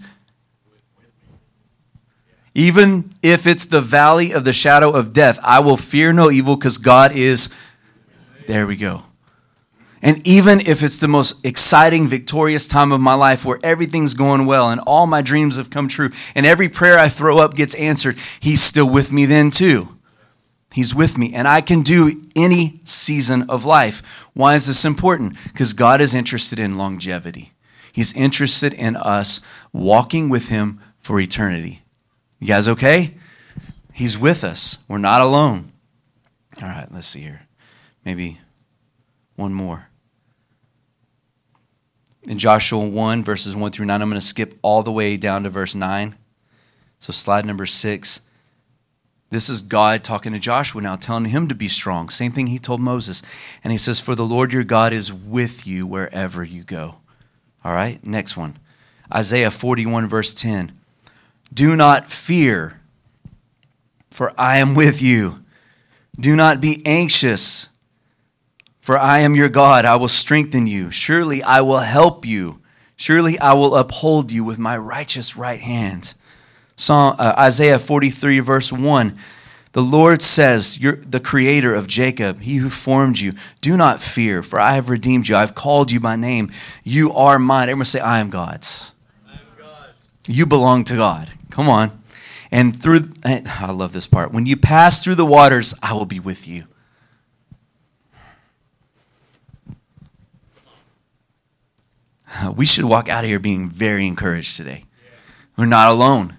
Even 2.58 3.14
if 3.22 3.46
it's 3.46 3.66
the 3.66 3.80
valley 3.80 4.32
of 4.32 4.44
the 4.44 4.52
shadow 4.52 4.90
of 4.90 5.12
death, 5.12 5.38
I 5.44 5.60
will 5.60 5.76
fear 5.76 6.12
no 6.12 6.28
evil 6.28 6.56
because 6.56 6.76
God 6.76 7.12
is. 7.12 7.54
There 8.48 8.66
we 8.66 8.74
go. 8.74 9.04
And 10.02 10.26
even 10.26 10.58
if 10.62 10.82
it's 10.82 10.98
the 10.98 11.06
most 11.06 11.44
exciting, 11.44 12.08
victorious 12.08 12.66
time 12.66 12.90
of 12.90 13.00
my 13.00 13.14
life 13.14 13.44
where 13.44 13.60
everything's 13.62 14.12
going 14.12 14.44
well 14.44 14.70
and 14.70 14.80
all 14.80 15.06
my 15.06 15.22
dreams 15.22 15.56
have 15.56 15.70
come 15.70 15.86
true 15.86 16.10
and 16.34 16.44
every 16.44 16.68
prayer 16.68 16.98
I 16.98 17.08
throw 17.08 17.38
up 17.38 17.54
gets 17.54 17.76
answered, 17.76 18.18
He's 18.40 18.60
still 18.60 18.90
with 18.90 19.12
me 19.12 19.24
then 19.24 19.52
too. 19.52 19.96
He's 20.72 20.92
with 20.92 21.16
me. 21.16 21.32
And 21.32 21.46
I 21.46 21.60
can 21.60 21.82
do 21.82 22.24
any 22.34 22.80
season 22.82 23.48
of 23.48 23.66
life. 23.66 24.26
Why 24.34 24.56
is 24.56 24.66
this 24.66 24.84
important? 24.84 25.36
Because 25.44 25.74
God 25.74 26.00
is 26.00 26.12
interested 26.12 26.58
in 26.58 26.76
longevity. 26.76 27.52
He's 27.92 28.12
interested 28.14 28.74
in 28.74 28.96
us 28.96 29.42
walking 29.72 30.28
with 30.28 30.48
Him 30.48 30.80
for 30.98 31.20
eternity. 31.20 31.82
You 32.40 32.46
guys 32.46 32.68
okay? 32.68 33.14
He's 33.92 34.16
with 34.16 34.44
us. 34.44 34.78
We're 34.86 34.98
not 34.98 35.20
alone. 35.20 35.72
All 36.62 36.68
right, 36.68 36.90
let's 36.90 37.06
see 37.06 37.20
here. 37.20 37.42
Maybe 38.04 38.40
one 39.36 39.52
more. 39.52 39.88
In 42.24 42.38
Joshua 42.38 42.86
1, 42.86 43.24
verses 43.24 43.56
1 43.56 43.72
through 43.72 43.86
9, 43.86 44.02
I'm 44.02 44.08
going 44.08 44.20
to 44.20 44.26
skip 44.26 44.58
all 44.62 44.82
the 44.82 44.92
way 44.92 45.16
down 45.16 45.44
to 45.44 45.50
verse 45.50 45.74
9. 45.74 46.16
So, 46.98 47.12
slide 47.12 47.46
number 47.46 47.66
6. 47.66 48.28
This 49.30 49.48
is 49.48 49.62
God 49.62 50.02
talking 50.02 50.32
to 50.32 50.38
Joshua 50.38 50.80
now, 50.80 50.96
telling 50.96 51.26
him 51.26 51.48
to 51.48 51.54
be 51.54 51.68
strong. 51.68 52.08
Same 52.08 52.32
thing 52.32 52.46
he 52.46 52.58
told 52.58 52.80
Moses. 52.80 53.22
And 53.62 53.72
he 53.72 53.78
says, 53.78 54.00
For 54.00 54.14
the 54.14 54.24
Lord 54.24 54.52
your 54.52 54.64
God 54.64 54.92
is 54.92 55.12
with 55.12 55.66
you 55.66 55.86
wherever 55.86 56.42
you 56.42 56.62
go. 56.62 56.96
All 57.64 57.72
right, 57.72 58.04
next 58.04 58.36
one. 58.36 58.58
Isaiah 59.14 59.50
41, 59.50 60.08
verse 60.08 60.32
10. 60.34 60.77
Do 61.52 61.76
not 61.76 62.10
fear, 62.10 62.80
for 64.10 64.32
I 64.38 64.58
am 64.58 64.74
with 64.74 65.02
you. 65.02 65.44
Do 66.18 66.34
not 66.34 66.60
be 66.60 66.82
anxious, 66.84 67.68
for 68.80 68.98
I 68.98 69.20
am 69.20 69.34
your 69.34 69.48
God. 69.48 69.84
I 69.84 69.96
will 69.96 70.08
strengthen 70.08 70.66
you. 70.66 70.90
Surely 70.90 71.42
I 71.42 71.60
will 71.60 71.78
help 71.78 72.26
you. 72.26 72.60
Surely 72.96 73.38
I 73.38 73.52
will 73.52 73.76
uphold 73.76 74.32
you 74.32 74.42
with 74.42 74.58
my 74.58 74.76
righteous 74.76 75.36
right 75.36 75.60
hand. 75.60 76.14
Psalm, 76.74 77.14
uh, 77.18 77.34
Isaiah 77.38 77.78
43, 77.78 78.40
verse 78.40 78.72
1. 78.72 79.16
The 79.72 79.82
Lord 79.82 80.22
says, 80.22 80.80
You're 80.80 80.96
the 80.96 81.20
creator 81.20 81.74
of 81.74 81.86
Jacob, 81.86 82.40
he 82.40 82.56
who 82.56 82.70
formed 82.70 83.20
you. 83.20 83.34
Do 83.60 83.76
not 83.76 84.02
fear, 84.02 84.42
for 84.42 84.58
I 84.58 84.74
have 84.74 84.88
redeemed 84.88 85.28
you. 85.28 85.36
I've 85.36 85.54
called 85.54 85.92
you 85.92 86.00
by 86.00 86.16
name. 86.16 86.50
You 86.82 87.12
are 87.12 87.38
mine. 87.38 87.68
Everyone 87.68 87.84
say, 87.84 88.00
I 88.00 88.18
am 88.18 88.30
God's. 88.30 88.92
I 89.28 89.34
am 89.34 89.38
God. 89.58 89.90
You 90.26 90.46
belong 90.46 90.84
to 90.84 90.96
God. 90.96 91.30
Come 91.58 91.68
on. 91.70 92.04
And 92.52 92.72
through, 92.72 93.10
I 93.24 93.72
love 93.72 93.92
this 93.92 94.06
part. 94.06 94.32
When 94.32 94.46
you 94.46 94.56
pass 94.56 95.02
through 95.02 95.16
the 95.16 95.26
waters, 95.26 95.74
I 95.82 95.92
will 95.92 96.06
be 96.06 96.20
with 96.20 96.46
you. 96.46 96.66
We 102.54 102.64
should 102.64 102.84
walk 102.84 103.08
out 103.08 103.24
of 103.24 103.28
here 103.28 103.40
being 103.40 103.68
very 103.68 104.06
encouraged 104.06 104.56
today. 104.56 104.84
We're 105.56 105.66
not 105.66 105.90
alone. 105.90 106.36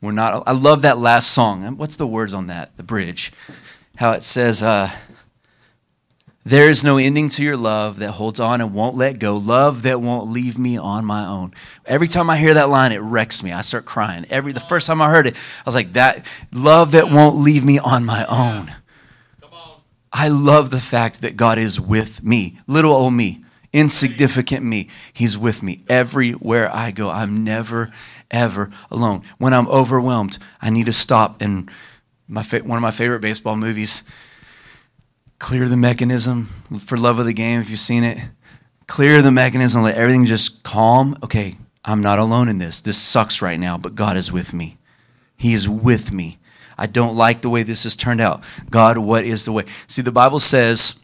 We're 0.00 0.10
not. 0.10 0.42
I 0.44 0.50
love 0.50 0.82
that 0.82 0.98
last 0.98 1.30
song. 1.30 1.76
What's 1.76 1.94
the 1.94 2.08
words 2.08 2.34
on 2.34 2.48
that? 2.48 2.76
The 2.76 2.82
bridge. 2.82 3.30
How 3.98 4.10
it 4.10 4.24
says, 4.24 4.60
uh, 4.60 4.90
"There 6.44 6.68
is 6.68 6.82
no 6.82 6.98
ending 6.98 7.28
to 7.30 7.42
your 7.42 7.56
love 7.56 7.98
that 7.98 8.12
holds 8.12 8.40
on 8.40 8.60
and 8.60 8.74
won't 8.74 8.96
let 8.96 9.18
go. 9.18 9.36
Love 9.36 9.82
that 9.82 10.00
won't 10.00 10.30
leave 10.30 10.58
me 10.58 10.76
on 10.76 11.04
my 11.04 11.24
own." 11.24 11.54
Every 11.86 12.08
time 12.08 12.28
I 12.28 12.36
hear 12.36 12.54
that 12.54 12.68
line, 12.68 12.92
it 12.92 13.00
wrecks 13.00 13.42
me. 13.42 13.52
I 13.52 13.62
start 13.62 13.84
crying. 13.84 14.26
Every 14.28 14.52
the 14.52 14.60
first 14.60 14.86
time 14.86 15.00
I 15.00 15.08
heard 15.08 15.26
it, 15.26 15.36
I 15.36 15.62
was 15.66 15.74
like, 15.74 15.92
"That 15.92 16.26
love 16.52 16.92
that 16.92 17.10
won't 17.10 17.36
leave 17.36 17.64
me 17.64 17.78
on 17.78 18.04
my 18.04 18.24
own." 18.26 18.72
I 20.12 20.28
love 20.28 20.70
the 20.70 20.80
fact 20.80 21.22
that 21.22 21.36
God 21.36 21.58
is 21.58 21.80
with 21.80 22.22
me, 22.22 22.58
little 22.66 22.92
old 22.92 23.14
me, 23.14 23.44
insignificant 23.72 24.62
me. 24.62 24.88
He's 25.12 25.38
with 25.38 25.62
me 25.62 25.82
everywhere 25.88 26.74
I 26.74 26.90
go. 26.90 27.08
I'm 27.08 27.44
never, 27.44 27.90
ever 28.30 28.70
alone. 28.90 29.22
When 29.38 29.54
I'm 29.54 29.68
overwhelmed, 29.68 30.38
I 30.60 30.68
need 30.68 30.86
to 30.86 30.92
stop. 30.92 31.40
And 31.40 31.70
my 32.28 32.42
one 32.42 32.76
of 32.76 32.82
my 32.82 32.90
favorite 32.90 33.20
baseball 33.20 33.56
movies, 33.56 34.04
Clear 35.42 35.66
the 35.66 35.76
Mechanism, 35.76 36.44
for 36.78 36.96
love 36.96 37.18
of 37.18 37.26
the 37.26 37.32
game, 37.32 37.60
if 37.60 37.68
you've 37.68 37.80
seen 37.80 38.04
it. 38.04 38.16
Clear 38.86 39.20
the 39.22 39.32
mechanism, 39.32 39.82
let 39.82 39.96
everything 39.96 40.24
just 40.24 40.62
calm. 40.62 41.16
Okay, 41.20 41.56
I'm 41.84 42.00
not 42.00 42.20
alone 42.20 42.48
in 42.48 42.58
this. 42.58 42.80
This 42.80 42.96
sucks 42.96 43.42
right 43.42 43.58
now, 43.58 43.76
but 43.76 43.96
God 43.96 44.16
is 44.16 44.30
with 44.30 44.54
me. 44.54 44.78
He 45.36 45.52
is 45.52 45.68
with 45.68 46.12
me. 46.12 46.38
I 46.78 46.86
don't 46.86 47.16
like 47.16 47.40
the 47.40 47.50
way 47.50 47.64
this 47.64 47.82
has 47.82 47.96
turned 47.96 48.20
out. 48.20 48.44
God, 48.70 48.98
what 48.98 49.24
is 49.24 49.44
the 49.44 49.50
way? 49.50 49.64
See, 49.88 50.00
the 50.00 50.12
Bible 50.12 50.38
says 50.38 51.02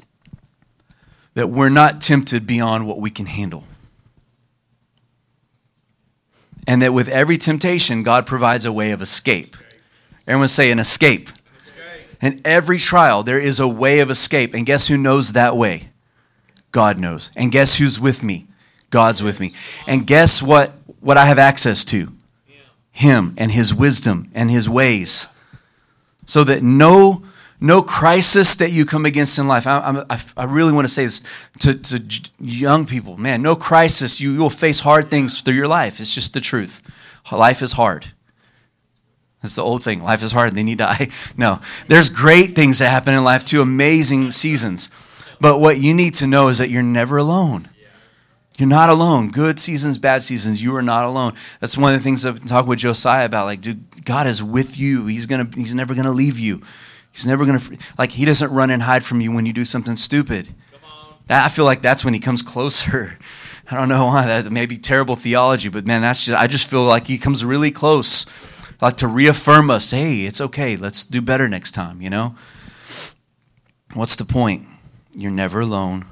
that 1.34 1.48
we're 1.48 1.68
not 1.68 2.00
tempted 2.00 2.46
beyond 2.46 2.86
what 2.86 3.00
we 3.00 3.10
can 3.10 3.26
handle. 3.26 3.64
And 6.64 6.80
that 6.80 6.92
with 6.92 7.08
every 7.08 7.38
temptation, 7.38 8.04
God 8.04 8.24
provides 8.24 8.64
a 8.64 8.72
way 8.72 8.92
of 8.92 9.02
escape. 9.02 9.56
Everyone 10.28 10.46
say 10.46 10.70
an 10.70 10.78
escape. 10.78 11.28
In 12.20 12.40
every 12.44 12.78
trial, 12.78 13.22
there 13.22 13.38
is 13.38 13.60
a 13.60 13.68
way 13.68 14.00
of 14.00 14.10
escape. 14.10 14.54
And 14.54 14.66
guess 14.66 14.88
who 14.88 14.96
knows 14.96 15.32
that 15.32 15.56
way? 15.56 15.90
God 16.72 16.98
knows. 16.98 17.30
And 17.36 17.52
guess 17.52 17.78
who's 17.78 18.00
with 18.00 18.24
me? 18.24 18.46
God's 18.90 19.22
with 19.22 19.40
me. 19.40 19.52
And 19.86 20.06
guess 20.06 20.42
what, 20.42 20.72
what 21.00 21.16
I 21.16 21.26
have 21.26 21.38
access 21.38 21.84
to? 21.86 22.12
Him 22.90 23.34
and 23.36 23.52
His 23.52 23.72
wisdom 23.72 24.30
and 24.34 24.50
His 24.50 24.68
ways. 24.68 25.28
So 26.26 26.42
that 26.44 26.62
no, 26.62 27.22
no 27.60 27.82
crisis 27.82 28.56
that 28.56 28.72
you 28.72 28.84
come 28.84 29.06
against 29.06 29.38
in 29.38 29.46
life, 29.46 29.66
I, 29.66 30.04
I, 30.10 30.20
I 30.36 30.44
really 30.44 30.72
want 30.72 30.88
to 30.88 30.92
say 30.92 31.04
this 31.04 31.22
to, 31.60 31.74
to 31.74 32.02
young 32.40 32.86
people 32.86 33.16
man, 33.16 33.40
no 33.40 33.54
crisis, 33.54 34.20
you, 34.20 34.32
you 34.32 34.40
will 34.40 34.50
face 34.50 34.80
hard 34.80 35.10
things 35.10 35.40
through 35.40 35.54
your 35.54 35.68
life. 35.68 36.00
It's 36.00 36.14
just 36.14 36.34
the 36.34 36.40
truth. 36.40 36.82
Life 37.30 37.62
is 37.62 37.72
hard. 37.72 38.06
That's 39.42 39.54
the 39.54 39.62
old 39.62 39.82
saying, 39.82 40.02
life 40.02 40.22
is 40.22 40.32
hard 40.32 40.48
and 40.48 40.58
then 40.58 40.68
you 40.68 40.76
die. 40.76 41.08
No, 41.36 41.60
there's 41.86 42.08
great 42.08 42.56
things 42.56 42.80
that 42.80 42.88
happen 42.88 43.14
in 43.14 43.22
life 43.22 43.44
too, 43.44 43.62
amazing 43.62 44.32
seasons. 44.32 44.90
But 45.40 45.60
what 45.60 45.80
you 45.80 45.94
need 45.94 46.14
to 46.14 46.26
know 46.26 46.48
is 46.48 46.58
that 46.58 46.70
you're 46.70 46.82
never 46.82 47.16
alone. 47.16 47.68
You're 48.58 48.68
not 48.68 48.90
alone. 48.90 49.30
Good 49.30 49.60
seasons, 49.60 49.98
bad 49.98 50.24
seasons, 50.24 50.60
you 50.60 50.74
are 50.74 50.82
not 50.82 51.04
alone. 51.04 51.34
That's 51.60 51.78
one 51.78 51.94
of 51.94 52.00
the 52.00 52.02
things 52.02 52.26
I've 52.26 52.40
been 52.40 52.48
talking 52.48 52.68
with 52.68 52.80
Josiah 52.80 53.24
about. 53.24 53.44
Like, 53.44 53.60
dude, 53.60 54.04
God 54.04 54.26
is 54.26 54.42
with 54.42 54.76
you. 54.76 55.06
He's 55.06 55.26
gonna. 55.26 55.48
He's 55.54 55.74
never 55.74 55.94
gonna 55.94 56.10
leave 56.10 56.40
you. 56.40 56.60
He's 57.12 57.24
never 57.24 57.46
gonna. 57.46 57.60
Like, 57.96 58.10
He 58.10 58.24
doesn't 58.24 58.50
run 58.50 58.70
and 58.70 58.82
hide 58.82 59.04
from 59.04 59.20
you 59.20 59.30
when 59.30 59.46
you 59.46 59.52
do 59.52 59.64
something 59.64 59.96
stupid. 59.96 60.52
That, 61.26 61.46
I 61.46 61.48
feel 61.50 61.66
like 61.66 61.82
that's 61.82 62.04
when 62.04 62.14
He 62.14 62.20
comes 62.20 62.42
closer. 62.42 63.16
I 63.70 63.76
don't 63.76 63.88
know 63.88 64.06
why. 64.06 64.26
That 64.26 64.50
may 64.50 64.66
be 64.66 64.76
terrible 64.76 65.14
theology, 65.14 65.68
but 65.68 65.86
man, 65.86 66.02
that's 66.02 66.24
just. 66.24 66.36
I 66.36 66.48
just 66.48 66.68
feel 66.68 66.82
like 66.82 67.06
He 67.06 67.16
comes 67.16 67.44
really 67.44 67.70
close, 67.70 68.24
like 68.80 68.96
to 68.98 69.08
reaffirm 69.08 69.70
us. 69.70 69.90
Hey, 69.90 70.22
it's 70.22 70.40
okay. 70.40 70.76
Let's 70.76 71.04
do 71.04 71.20
better 71.20 71.48
next 71.48 71.72
time. 71.72 72.00
You 72.00 72.10
know. 72.10 72.34
What's 73.94 74.16
the 74.16 74.24
point? 74.24 74.66
You're 75.14 75.30
never 75.30 75.60
alone. 75.60 76.06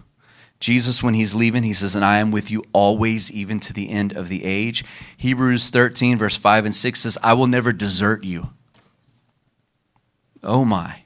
Jesus, 0.58 1.02
when 1.02 1.14
he's 1.14 1.34
leaving, 1.34 1.62
he 1.62 1.74
says, 1.74 1.94
And 1.94 2.04
I 2.04 2.18
am 2.18 2.30
with 2.30 2.50
you 2.50 2.64
always, 2.72 3.30
even 3.30 3.60
to 3.60 3.72
the 3.72 3.90
end 3.90 4.12
of 4.12 4.28
the 4.28 4.44
age. 4.44 4.84
Hebrews 5.16 5.70
13, 5.70 6.16
verse 6.16 6.36
5 6.36 6.64
and 6.64 6.74
6 6.74 7.00
says, 7.00 7.18
I 7.22 7.34
will 7.34 7.46
never 7.46 7.72
desert 7.72 8.24
you. 8.24 8.50
Oh 10.42 10.64
my. 10.64 11.02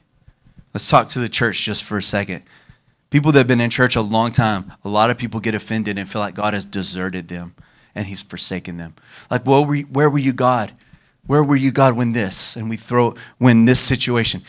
Let's 0.73 0.89
talk 0.89 1.09
to 1.09 1.19
the 1.19 1.29
church 1.29 1.65
just 1.65 1.83
for 1.83 1.99
a 1.99 2.03
second. 2.03 2.45
People 3.11 3.33
that 3.33 3.41
have 3.41 3.49
been 3.49 3.61
in 3.61 3.71
church 3.71 3.97
a 3.97 4.01
long 4.01 4.31
time, 4.31 4.73
a 4.85 4.89
lot 4.89 5.11
of 5.11 5.19
people 5.19 5.41
get 5.41 5.55
offended 5.55 5.99
and 5.99 6.09
feel 6.09 6.21
like 6.21 6.35
God 6.35 6.55
has 6.55 6.65
deserted 6.65 7.27
them 7.27 7.57
and 7.93 8.07
he's 8.07 8.23
forsaken 8.23 8.77
them. 8.77 8.95
Like, 9.31 9.45
where 9.45 9.63
were 9.63 9.75
you, 9.75 9.85
where 9.87 10.09
were 10.09 10.19
you 10.19 10.33
God? 10.33 10.73
Where 11.31 11.45
were 11.45 11.55
you, 11.55 11.71
God, 11.71 11.97
when 11.97 12.11
this? 12.11 12.57
And 12.57 12.69
we 12.69 12.77
throw, 12.77 13.15
when 13.39 13.65
this 13.65 13.79
situation. 13.79 14.43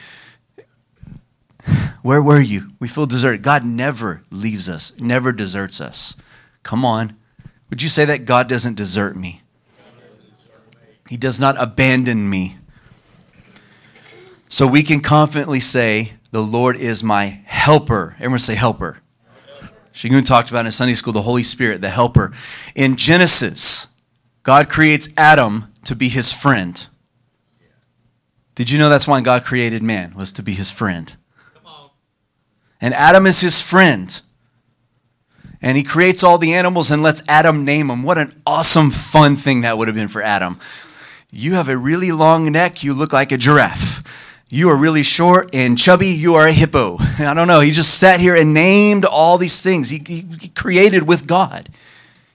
Where 2.02 2.24
were 2.24 2.42
you? 2.42 2.70
We 2.80 2.88
feel 2.88 3.06
deserted. 3.06 3.44
God 3.44 3.64
never 3.64 4.24
leaves 4.32 4.68
us, 4.68 5.00
never 5.00 5.32
deserts 5.32 5.80
us. 5.80 6.18
Come 6.64 6.84
on. 6.84 7.16
Would 7.70 7.84
you 7.84 7.88
say 7.88 8.06
that 8.06 8.26
God 8.26 8.50
doesn't 8.50 8.78
desert 8.78 9.16
me? 9.16 9.44
He 11.08 11.18
does 11.18 11.40
not 11.40 11.56
abandon 11.60 12.28
me. 12.28 12.58
So 14.50 14.66
we 14.66 14.82
can 14.82 15.02
confidently 15.02 15.60
say, 15.60 16.14
The 16.32 16.42
Lord 16.42 16.78
is 16.78 17.04
my 17.04 17.44
helper. 17.46 18.16
Everyone 18.16 18.40
say, 18.40 18.56
helper. 18.56 18.98
Shagun 19.94 20.26
talked 20.26 20.50
about 20.50 20.66
in 20.66 20.72
Sunday 20.72 20.96
school 20.96 21.14
the 21.14 21.22
Holy 21.22 21.44
Spirit, 21.44 21.80
the 21.80 21.90
helper. 21.90 22.32
In 22.74 22.96
Genesis, 22.96 23.90
God 24.42 24.68
creates 24.68 25.10
Adam 25.16 25.71
to 25.86 25.96
be 25.96 26.10
his 26.10 26.32
friend. 26.32 26.88
Did 28.56 28.70
you 28.70 28.78
know 28.78 28.90
that's 28.90 29.08
why 29.08 29.22
God 29.22 29.44
created 29.44 29.82
man, 29.82 30.14
was 30.16 30.32
to 30.34 30.44
be 30.44 30.54
his 30.54 30.70
friend? 30.70 31.16
And 32.80 32.94
Adam 32.96 33.28
is 33.28 33.42
his 33.42 33.62
friend. 33.62 34.22
And 35.62 35.78
he 35.78 35.84
creates 35.84 36.24
all 36.24 36.40
the 36.40 36.54
animals 36.54 36.90
and 36.90 37.04
lets 37.04 37.24
Adam 37.28 37.64
name 37.64 37.88
them. 37.88 38.02
What 38.02 38.18
an 38.18 38.42
awesome, 38.46 38.90
fun 38.90 39.36
thing 39.36 39.62
that 39.62 39.78
would 39.78 39.88
have 39.88 39.96
been 39.96 40.08
for 40.08 40.22
Adam. 40.22 40.60
You 41.32 41.54
have 41.54 41.70
a 41.70 41.78
really 41.78 42.12
long 42.12 42.52
neck, 42.52 42.84
you 42.84 42.94
look 42.94 43.14
like 43.14 43.32
a 43.32 43.38
giraffe. 43.38 44.04
You 44.50 44.70
are 44.70 44.76
really 44.76 45.04
short 45.04 45.52
and 45.54 45.78
chubby, 45.78 46.08
you 46.08 46.34
are 46.36 46.48
a 46.48 46.52
hippo. 46.52 46.98
I 47.20 47.34
don't 47.34 47.48
know. 47.48 47.62
He 47.62 47.72
just 47.72 48.00
sat 48.00 48.20
here 48.20 48.36
and 48.36 48.54
named 48.54 49.06
all 49.06 49.38
these 49.38 49.62
things. 49.62 49.90
He, 49.90 50.04
he, 50.06 50.26
he 50.42 50.50
created 50.50 51.08
with 51.08 51.28
God, 51.28 51.70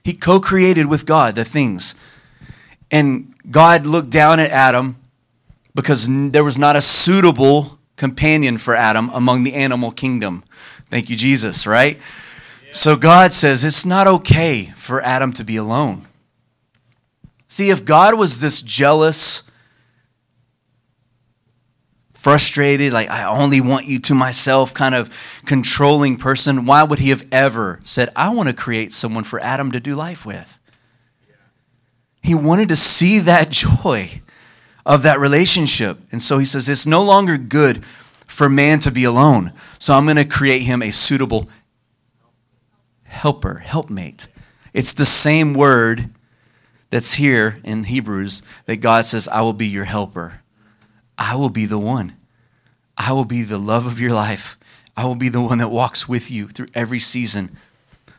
he 0.03 0.13
co 0.13 0.39
created 0.39 0.87
with 0.87 1.05
God 1.05 1.35
the 1.35 1.45
things. 1.45 1.95
And 2.89 3.35
God 3.49 3.85
looked 3.85 4.09
down 4.09 4.39
at 4.39 4.51
Adam 4.51 4.97
because 5.73 6.07
there 6.31 6.43
was 6.43 6.57
not 6.57 6.75
a 6.75 6.81
suitable 6.81 7.79
companion 7.95 8.57
for 8.57 8.75
Adam 8.75 9.09
among 9.13 9.43
the 9.43 9.53
animal 9.53 9.91
kingdom. 9.91 10.43
Thank 10.89 11.09
you, 11.09 11.15
Jesus, 11.15 11.67
right? 11.67 11.97
Yeah. 11.97 12.71
So 12.73 12.95
God 12.95 13.33
says 13.33 13.63
it's 13.63 13.85
not 13.85 14.07
okay 14.07 14.73
for 14.75 15.01
Adam 15.01 15.33
to 15.33 15.43
be 15.43 15.57
alone. 15.57 16.03
See, 17.47 17.69
if 17.69 17.85
God 17.85 18.17
was 18.17 18.41
this 18.41 18.61
jealous, 18.61 19.49
frustrated, 22.13 22.91
like, 22.91 23.09
I 23.09 23.23
only 23.23 23.61
want 23.61 23.85
you 23.85 23.99
to 23.99 24.13
myself 24.13 24.73
kind 24.73 24.93
of 24.93 25.41
controlling 25.45 26.17
person, 26.17 26.65
why 26.65 26.83
would 26.83 26.99
he 26.99 27.09
have 27.09 27.25
ever 27.31 27.79
said, 27.85 28.09
I 28.15 28.29
want 28.29 28.49
to 28.49 28.53
create 28.53 28.91
someone 28.91 29.23
for 29.23 29.39
Adam 29.39 29.71
to 29.71 29.79
do 29.79 29.95
life 29.95 30.25
with? 30.25 30.59
He 32.27 32.35
wanted 32.35 32.67
to 32.67 32.75
see 32.75 33.19
that 33.19 33.49
joy 33.51 34.21
of 34.85 35.03
that 35.03 35.17
relationship. 35.17 35.97
And 36.11 36.21
so 36.21 36.39
he 36.39 36.45
says, 36.45 36.67
It's 36.67 36.85
no 36.85 37.01
longer 37.01 37.37
good 37.37 37.85
for 37.85 38.49
man 38.49 38.79
to 38.79 38.91
be 38.91 39.05
alone. 39.05 39.53
So 39.79 39.93
I'm 39.93 40.03
going 40.03 40.17
to 40.17 40.25
create 40.25 40.63
him 40.63 40.81
a 40.81 40.91
suitable 40.91 41.47
helper, 43.05 43.59
helpmate. 43.59 44.27
It's 44.73 44.91
the 44.91 45.05
same 45.05 45.53
word 45.53 46.09
that's 46.89 47.13
here 47.13 47.61
in 47.63 47.85
Hebrews 47.85 48.41
that 48.65 48.81
God 48.81 49.05
says, 49.05 49.29
I 49.29 49.39
will 49.39 49.53
be 49.53 49.67
your 49.67 49.85
helper. 49.85 50.41
I 51.17 51.37
will 51.37 51.49
be 51.49 51.65
the 51.65 51.79
one. 51.79 52.17
I 52.97 53.13
will 53.13 53.23
be 53.23 53.43
the 53.43 53.57
love 53.57 53.85
of 53.85 54.01
your 54.01 54.11
life. 54.11 54.59
I 54.97 55.05
will 55.05 55.15
be 55.15 55.29
the 55.29 55.41
one 55.41 55.59
that 55.59 55.69
walks 55.69 56.09
with 56.09 56.29
you 56.29 56.49
through 56.49 56.67
every 56.73 56.99
season. 56.99 57.55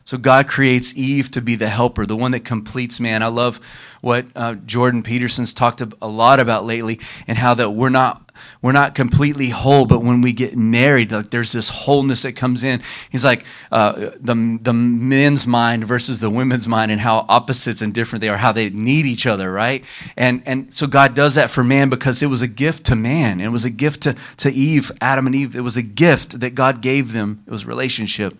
So 0.08 0.16
God 0.16 0.48
creates 0.48 0.96
Eve 0.96 1.30
to 1.32 1.42
be 1.42 1.54
the 1.54 1.68
helper, 1.68 2.06
the 2.06 2.16
one 2.16 2.30
that 2.30 2.42
completes 2.42 2.98
man. 2.98 3.22
I 3.22 3.26
love 3.26 3.60
what 4.00 4.24
uh, 4.34 4.54
Jordan 4.54 5.02
Peterson's 5.02 5.52
talked 5.52 5.82
a 5.82 6.08
lot 6.08 6.40
about 6.40 6.64
lately, 6.64 6.98
and 7.26 7.36
how 7.36 7.52
that 7.52 7.72
we're 7.72 7.90
not 7.90 8.32
we're 8.62 8.72
not 8.72 8.94
completely 8.94 9.50
whole, 9.50 9.84
but 9.84 10.02
when 10.02 10.22
we 10.22 10.32
get 10.32 10.56
married, 10.56 11.12
like 11.12 11.28
there's 11.28 11.52
this 11.52 11.68
wholeness 11.68 12.22
that 12.22 12.36
comes 12.36 12.64
in. 12.64 12.80
He's 13.10 13.22
like 13.22 13.44
uh, 13.70 14.12
the 14.18 14.58
the 14.62 14.72
men's 14.72 15.46
mind 15.46 15.84
versus 15.84 16.20
the 16.20 16.30
women's 16.30 16.66
mind, 16.66 16.90
and 16.90 17.02
how 17.02 17.26
opposites 17.28 17.82
and 17.82 17.92
different 17.92 18.22
they 18.22 18.30
are, 18.30 18.38
how 18.38 18.52
they 18.52 18.70
need 18.70 19.04
each 19.04 19.26
other, 19.26 19.52
right? 19.52 19.84
And 20.16 20.42
and 20.46 20.72
so 20.72 20.86
God 20.86 21.14
does 21.14 21.34
that 21.34 21.50
for 21.50 21.62
man 21.62 21.90
because 21.90 22.22
it 22.22 22.28
was 22.28 22.40
a 22.40 22.48
gift 22.48 22.86
to 22.86 22.96
man. 22.96 23.42
It 23.42 23.48
was 23.48 23.66
a 23.66 23.70
gift 23.70 24.04
to 24.04 24.16
to 24.38 24.50
Eve, 24.50 24.90
Adam 25.02 25.26
and 25.26 25.34
Eve. 25.34 25.54
It 25.54 25.60
was 25.60 25.76
a 25.76 25.82
gift 25.82 26.40
that 26.40 26.54
God 26.54 26.80
gave 26.80 27.12
them. 27.12 27.42
It 27.46 27.50
was 27.50 27.66
relationship. 27.66 28.38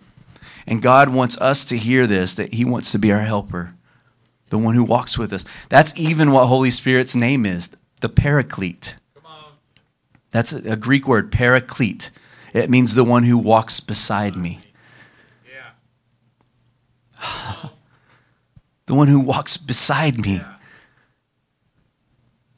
And 0.67 0.81
God 0.81 1.09
wants 1.09 1.39
us 1.39 1.65
to 1.65 1.77
hear 1.77 2.07
this 2.07 2.35
that 2.35 2.53
He 2.53 2.65
wants 2.65 2.91
to 2.91 2.99
be 2.99 3.11
our 3.11 3.21
helper, 3.21 3.75
the 4.49 4.57
one 4.57 4.75
who 4.75 4.83
walks 4.83 5.17
with 5.17 5.33
us. 5.33 5.45
That's 5.69 5.97
even 5.97 6.31
what 6.31 6.47
Holy 6.47 6.71
Spirit's 6.71 7.15
name 7.15 7.45
is 7.45 7.75
the 8.01 8.09
Paraclete. 8.09 8.95
That's 10.31 10.53
a 10.53 10.75
Greek 10.75 11.07
word, 11.07 11.31
Paraclete. 11.31 12.11
It 12.53 12.69
means 12.69 12.95
the 12.95 13.03
one 13.03 13.23
who 13.23 13.37
walks 13.37 13.79
beside 13.79 14.35
me. 14.35 14.61
Yeah. 17.21 17.65
the 18.85 18.95
one 18.95 19.07
who 19.07 19.19
walks 19.19 19.57
beside 19.57 20.19
me. 20.19 20.35
Yeah. 20.35 20.55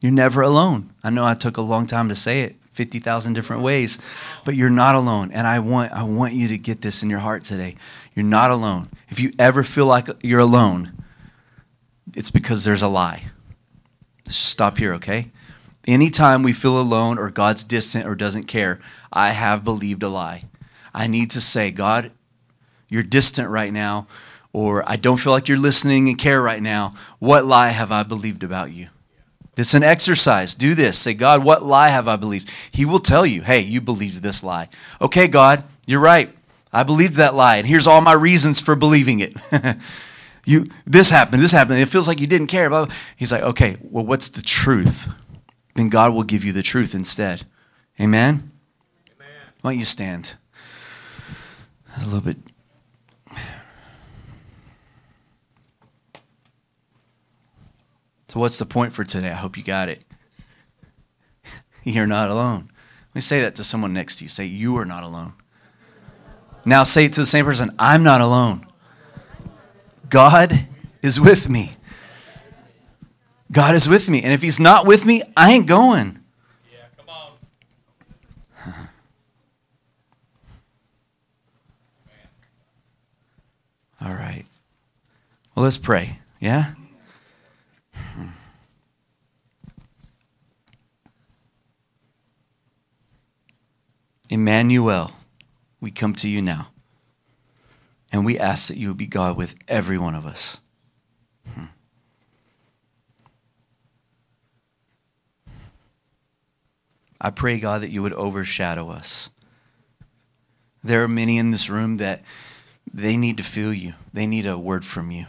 You're 0.02 0.12
never 0.12 0.42
alone. 0.42 0.92
I 1.04 1.10
know 1.10 1.24
I 1.24 1.34
took 1.34 1.56
a 1.56 1.62
long 1.62 1.86
time 1.86 2.08
to 2.08 2.16
say 2.16 2.42
it, 2.42 2.56
50,000 2.72 3.34
different 3.34 3.62
ways, 3.62 3.98
but 4.44 4.56
you're 4.56 4.70
not 4.70 4.94
alone. 4.94 5.30
And 5.30 5.46
I 5.46 5.58
want, 5.60 5.92
I 5.92 6.02
want 6.02 6.34
you 6.34 6.48
to 6.48 6.58
get 6.58 6.80
this 6.80 7.02
in 7.02 7.10
your 7.10 7.20
heart 7.20 7.44
today. 7.44 7.76
You're 8.14 8.24
not 8.24 8.50
alone. 8.50 8.88
If 9.08 9.20
you 9.20 9.32
ever 9.38 9.62
feel 9.62 9.86
like 9.86 10.08
you're 10.22 10.40
alone, 10.40 11.04
it's 12.16 12.30
because 12.30 12.64
there's 12.64 12.82
a 12.82 12.88
lie. 12.88 13.24
Let's 14.24 14.38
just 14.38 14.50
stop 14.50 14.78
here, 14.78 14.94
okay? 14.94 15.30
Anytime 15.86 16.42
we 16.42 16.52
feel 16.52 16.80
alone 16.80 17.18
or 17.18 17.30
God's 17.30 17.64
distant 17.64 18.06
or 18.06 18.14
doesn't 18.14 18.44
care, 18.44 18.80
I 19.12 19.32
have 19.32 19.64
believed 19.64 20.02
a 20.02 20.08
lie. 20.08 20.44
I 20.94 21.06
need 21.06 21.30
to 21.32 21.40
say, 21.40 21.70
God, 21.70 22.12
you're 22.88 23.02
distant 23.02 23.48
right 23.48 23.72
now, 23.72 24.06
or 24.52 24.88
I 24.88 24.96
don't 24.96 25.16
feel 25.16 25.32
like 25.32 25.48
you're 25.48 25.58
listening 25.58 26.08
and 26.08 26.18
care 26.18 26.40
right 26.40 26.62
now. 26.62 26.94
What 27.18 27.44
lie 27.46 27.68
have 27.68 27.90
I 27.90 28.02
believed 28.02 28.44
about 28.44 28.72
you? 28.72 28.88
This 29.54 29.68
is 29.68 29.74
an 29.74 29.82
exercise. 29.82 30.54
Do 30.54 30.74
this. 30.74 30.98
Say, 30.98 31.14
God, 31.14 31.44
what 31.44 31.62
lie 31.62 31.90
have 31.90 32.08
I 32.08 32.16
believed? 32.16 32.50
He 32.72 32.84
will 32.84 33.00
tell 33.00 33.26
you, 33.26 33.42
hey, 33.42 33.60
you 33.60 33.80
believed 33.80 34.22
this 34.22 34.42
lie. 34.42 34.68
Okay, 35.00 35.28
God, 35.28 35.64
you're 35.86 36.00
right. 36.00 36.30
I 36.72 36.84
believed 36.84 37.16
that 37.16 37.34
lie, 37.34 37.56
and 37.56 37.66
here's 37.66 37.86
all 37.86 38.00
my 38.00 38.14
reasons 38.14 38.58
for 38.58 38.74
believing 38.74 39.20
it. 39.20 39.36
you, 40.46 40.66
this 40.86 41.10
happened, 41.10 41.42
this 41.42 41.52
happened. 41.52 41.80
It 41.80 41.90
feels 41.90 42.08
like 42.08 42.18
you 42.18 42.26
didn't 42.26 42.46
care. 42.46 42.70
Blah, 42.70 42.86
blah. 42.86 42.94
He's 43.14 43.30
like, 43.30 43.42
okay, 43.42 43.76
well, 43.82 44.06
what's 44.06 44.30
the 44.30 44.40
truth? 44.40 45.08
Then 45.74 45.90
God 45.90 46.14
will 46.14 46.22
give 46.22 46.44
you 46.44 46.52
the 46.52 46.62
truth 46.62 46.94
instead. 46.94 47.44
Amen? 48.00 48.52
Amen. 49.14 49.28
Why 49.60 49.72
don't 49.72 49.78
you 49.78 49.84
stand? 49.84 50.34
A 52.00 52.04
little 52.04 52.22
bit. 52.22 52.38
So, 58.32 58.40
what's 58.40 58.56
the 58.58 58.64
point 58.64 58.94
for 58.94 59.04
today? 59.04 59.28
I 59.28 59.34
hope 59.34 59.58
you 59.58 59.62
got 59.62 59.90
it. 59.90 60.06
You're 61.84 62.06
not 62.06 62.30
alone. 62.30 62.70
Let 63.10 63.14
me 63.14 63.20
say 63.20 63.42
that 63.42 63.56
to 63.56 63.64
someone 63.64 63.92
next 63.92 64.16
to 64.16 64.24
you. 64.24 64.30
Say, 64.30 64.46
You 64.46 64.78
are 64.78 64.86
not 64.86 65.04
alone. 65.04 65.34
Now 66.64 66.82
say 66.82 67.04
it 67.04 67.12
to 67.12 67.20
the 67.20 67.26
same 67.26 67.44
person 67.44 67.74
I'm 67.78 68.02
not 68.02 68.22
alone. 68.22 68.66
God 70.08 70.66
is 71.02 71.20
with 71.20 71.50
me. 71.50 71.76
God 73.50 73.74
is 73.74 73.86
with 73.86 74.08
me. 74.08 74.22
And 74.22 74.32
if 74.32 74.40
He's 74.40 74.58
not 74.58 74.86
with 74.86 75.04
me, 75.04 75.22
I 75.36 75.52
ain't 75.52 75.66
going. 75.66 76.18
Yeah, 76.72 76.78
come 76.96 77.14
on. 78.70 78.88
All 84.00 84.14
right. 84.14 84.46
Well, 85.54 85.64
let's 85.64 85.76
pray. 85.76 86.18
Yeah? 86.40 86.72
Emmanuel 94.32 95.12
we 95.78 95.90
come 95.90 96.14
to 96.14 96.28
you 96.28 96.40
now. 96.40 96.68
And 98.10 98.24
we 98.24 98.38
ask 98.38 98.68
that 98.68 98.78
you 98.78 98.88
would 98.88 98.96
be 98.96 99.06
God 99.06 99.36
with 99.36 99.54
every 99.68 99.98
one 99.98 100.14
of 100.14 100.24
us. 100.24 100.58
Hmm. 101.54 101.64
I 107.20 107.30
pray, 107.30 107.58
God, 107.58 107.82
that 107.82 107.90
you 107.90 108.00
would 108.00 108.14
overshadow 108.14 108.90
us. 108.90 109.28
There 110.82 111.02
are 111.02 111.08
many 111.08 111.36
in 111.36 111.50
this 111.50 111.68
room 111.68 111.98
that 111.98 112.22
they 112.92 113.16
need 113.16 113.36
to 113.36 113.42
feel 113.42 113.72
you. 113.72 113.94
They 114.14 114.26
need 114.26 114.46
a 114.46 114.56
word 114.56 114.86
from 114.86 115.10
you. 115.10 115.26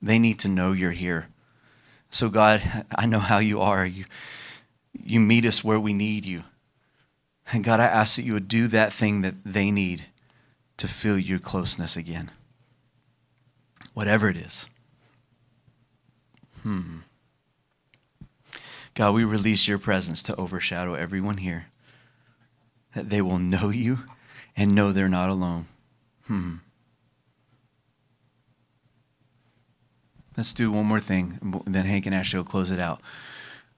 They 0.00 0.18
need 0.18 0.38
to 0.40 0.48
know 0.48 0.72
you're 0.72 0.92
here. 0.92 1.26
So, 2.08 2.28
God, 2.28 2.62
I 2.94 3.06
know 3.06 3.18
how 3.18 3.38
you 3.38 3.60
are. 3.60 3.84
You, 3.84 4.04
you 4.92 5.18
meet 5.18 5.44
us 5.44 5.64
where 5.64 5.80
we 5.80 5.92
need 5.92 6.24
you. 6.24 6.44
And 7.52 7.62
God, 7.62 7.80
I 7.80 7.84
ask 7.84 8.16
that 8.16 8.24
you 8.24 8.32
would 8.32 8.48
do 8.48 8.68
that 8.68 8.92
thing 8.92 9.20
that 9.20 9.34
they 9.44 9.70
need 9.70 10.06
to 10.76 10.88
feel 10.88 11.18
your 11.18 11.38
closeness 11.38 11.96
again. 11.96 12.30
Whatever 13.92 14.28
it 14.28 14.36
is. 14.36 14.68
Hmm. 16.62 16.98
God, 18.94 19.14
we 19.14 19.24
release 19.24 19.68
your 19.68 19.78
presence 19.78 20.22
to 20.24 20.36
overshadow 20.36 20.94
everyone 20.94 21.38
here. 21.38 21.66
That 22.94 23.10
they 23.10 23.20
will 23.20 23.38
know 23.38 23.68
you 23.68 24.00
and 24.56 24.74
know 24.74 24.92
they're 24.92 25.08
not 25.08 25.28
alone. 25.28 25.66
Hmm. 26.26 26.56
Let's 30.36 30.52
do 30.52 30.72
one 30.72 30.86
more 30.86 31.00
thing, 31.00 31.62
then 31.66 31.84
Hank 31.84 32.06
and 32.06 32.14
Ashley 32.14 32.38
will 32.38 32.44
close 32.44 32.70
it 32.70 32.80
out. 32.80 33.00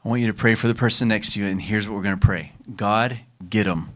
I 0.07 0.09
want 0.09 0.21
you 0.21 0.29
to 0.29 0.35
pray 0.35 0.55
for 0.55 0.69
the 0.69 0.75
person 0.75 1.09
next 1.09 1.33
to 1.33 1.41
you, 1.41 1.49
and 1.49 1.61
here's 1.61 1.89
what 1.89 1.97
we're 1.97 2.03
going 2.05 2.17
to 2.17 2.25
pray 2.25 2.53
God, 2.77 3.19
get 3.51 3.65
them. 3.65 3.89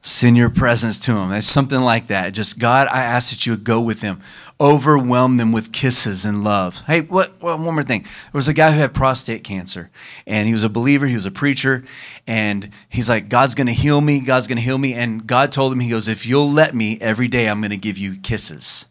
Send 0.00 0.34
your 0.34 0.48
presence 0.48 0.98
to 1.00 1.12
them. 1.12 1.30
It's 1.30 1.46
something 1.46 1.82
like 1.82 2.06
that. 2.06 2.32
Just, 2.32 2.58
God, 2.58 2.88
I 2.90 3.02
ask 3.02 3.28
that 3.28 3.44
you 3.44 3.52
would 3.52 3.64
go 3.64 3.82
with 3.82 4.00
them, 4.00 4.22
overwhelm 4.58 5.36
them 5.36 5.52
with 5.52 5.74
kisses 5.74 6.24
and 6.24 6.42
love. 6.42 6.80
Hey, 6.86 7.02
what, 7.02 7.34
well, 7.42 7.58
one 7.58 7.74
more 7.74 7.82
thing. 7.82 8.02
There 8.02 8.38
was 8.38 8.48
a 8.48 8.54
guy 8.54 8.72
who 8.72 8.80
had 8.80 8.94
prostate 8.94 9.44
cancer, 9.44 9.90
and 10.26 10.48
he 10.48 10.54
was 10.54 10.62
a 10.62 10.70
believer, 10.70 11.06
he 11.06 11.16
was 11.16 11.26
a 11.26 11.30
preacher, 11.30 11.84
and 12.26 12.70
he's 12.88 13.10
like, 13.10 13.28
God's 13.28 13.54
going 13.54 13.66
to 13.66 13.74
heal 13.74 14.00
me, 14.00 14.20
God's 14.20 14.46
going 14.46 14.56
to 14.56 14.64
heal 14.64 14.78
me. 14.78 14.94
And 14.94 15.26
God 15.26 15.52
told 15.52 15.70
him, 15.70 15.80
He 15.80 15.90
goes, 15.90 16.08
If 16.08 16.24
you'll 16.24 16.50
let 16.50 16.74
me, 16.74 16.96
every 17.02 17.28
day 17.28 17.46
I'm 17.46 17.60
going 17.60 17.72
to 17.72 17.76
give 17.76 17.98
you 17.98 18.16
kisses. 18.22 18.86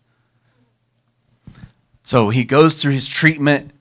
So 2.04 2.30
he 2.30 2.44
goes 2.44 2.80
through 2.80 2.94
his 2.94 3.08
treatment. 3.08 3.73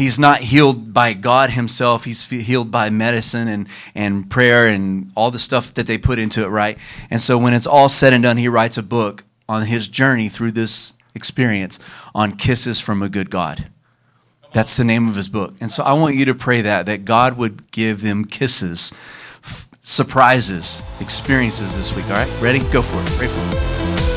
He's 0.00 0.18
not 0.18 0.40
healed 0.40 0.94
by 0.94 1.12
God 1.12 1.50
himself. 1.50 2.06
He's 2.06 2.24
healed 2.24 2.70
by 2.70 2.88
medicine 2.88 3.48
and, 3.48 3.68
and 3.94 4.30
prayer 4.30 4.66
and 4.66 5.12
all 5.14 5.30
the 5.30 5.38
stuff 5.38 5.74
that 5.74 5.86
they 5.86 5.98
put 5.98 6.18
into 6.18 6.42
it, 6.42 6.46
right? 6.46 6.78
And 7.10 7.20
so 7.20 7.36
when 7.36 7.52
it's 7.52 7.66
all 7.66 7.90
said 7.90 8.14
and 8.14 8.22
done, 8.22 8.38
he 8.38 8.48
writes 8.48 8.78
a 8.78 8.82
book 8.82 9.24
on 9.46 9.66
his 9.66 9.88
journey 9.88 10.30
through 10.30 10.52
this 10.52 10.94
experience 11.14 11.78
on 12.14 12.38
kisses 12.38 12.80
from 12.80 13.02
a 13.02 13.10
good 13.10 13.28
God. 13.28 13.68
That's 14.54 14.74
the 14.78 14.84
name 14.84 15.06
of 15.06 15.16
his 15.16 15.28
book. 15.28 15.52
And 15.60 15.70
so 15.70 15.84
I 15.84 15.92
want 15.92 16.16
you 16.16 16.24
to 16.24 16.34
pray 16.34 16.62
that, 16.62 16.86
that 16.86 17.04
God 17.04 17.36
would 17.36 17.70
give 17.70 18.00
them 18.00 18.24
kisses, 18.24 18.94
f- 19.44 19.68
surprises, 19.82 20.82
experiences 21.02 21.76
this 21.76 21.94
week. 21.94 22.06
All 22.06 22.12
right? 22.12 22.40
Ready? 22.40 22.60
Go 22.72 22.80
for 22.80 23.02
it. 23.02 23.18
Pray 23.18 23.26
for 23.26 23.54
it. 23.54 24.09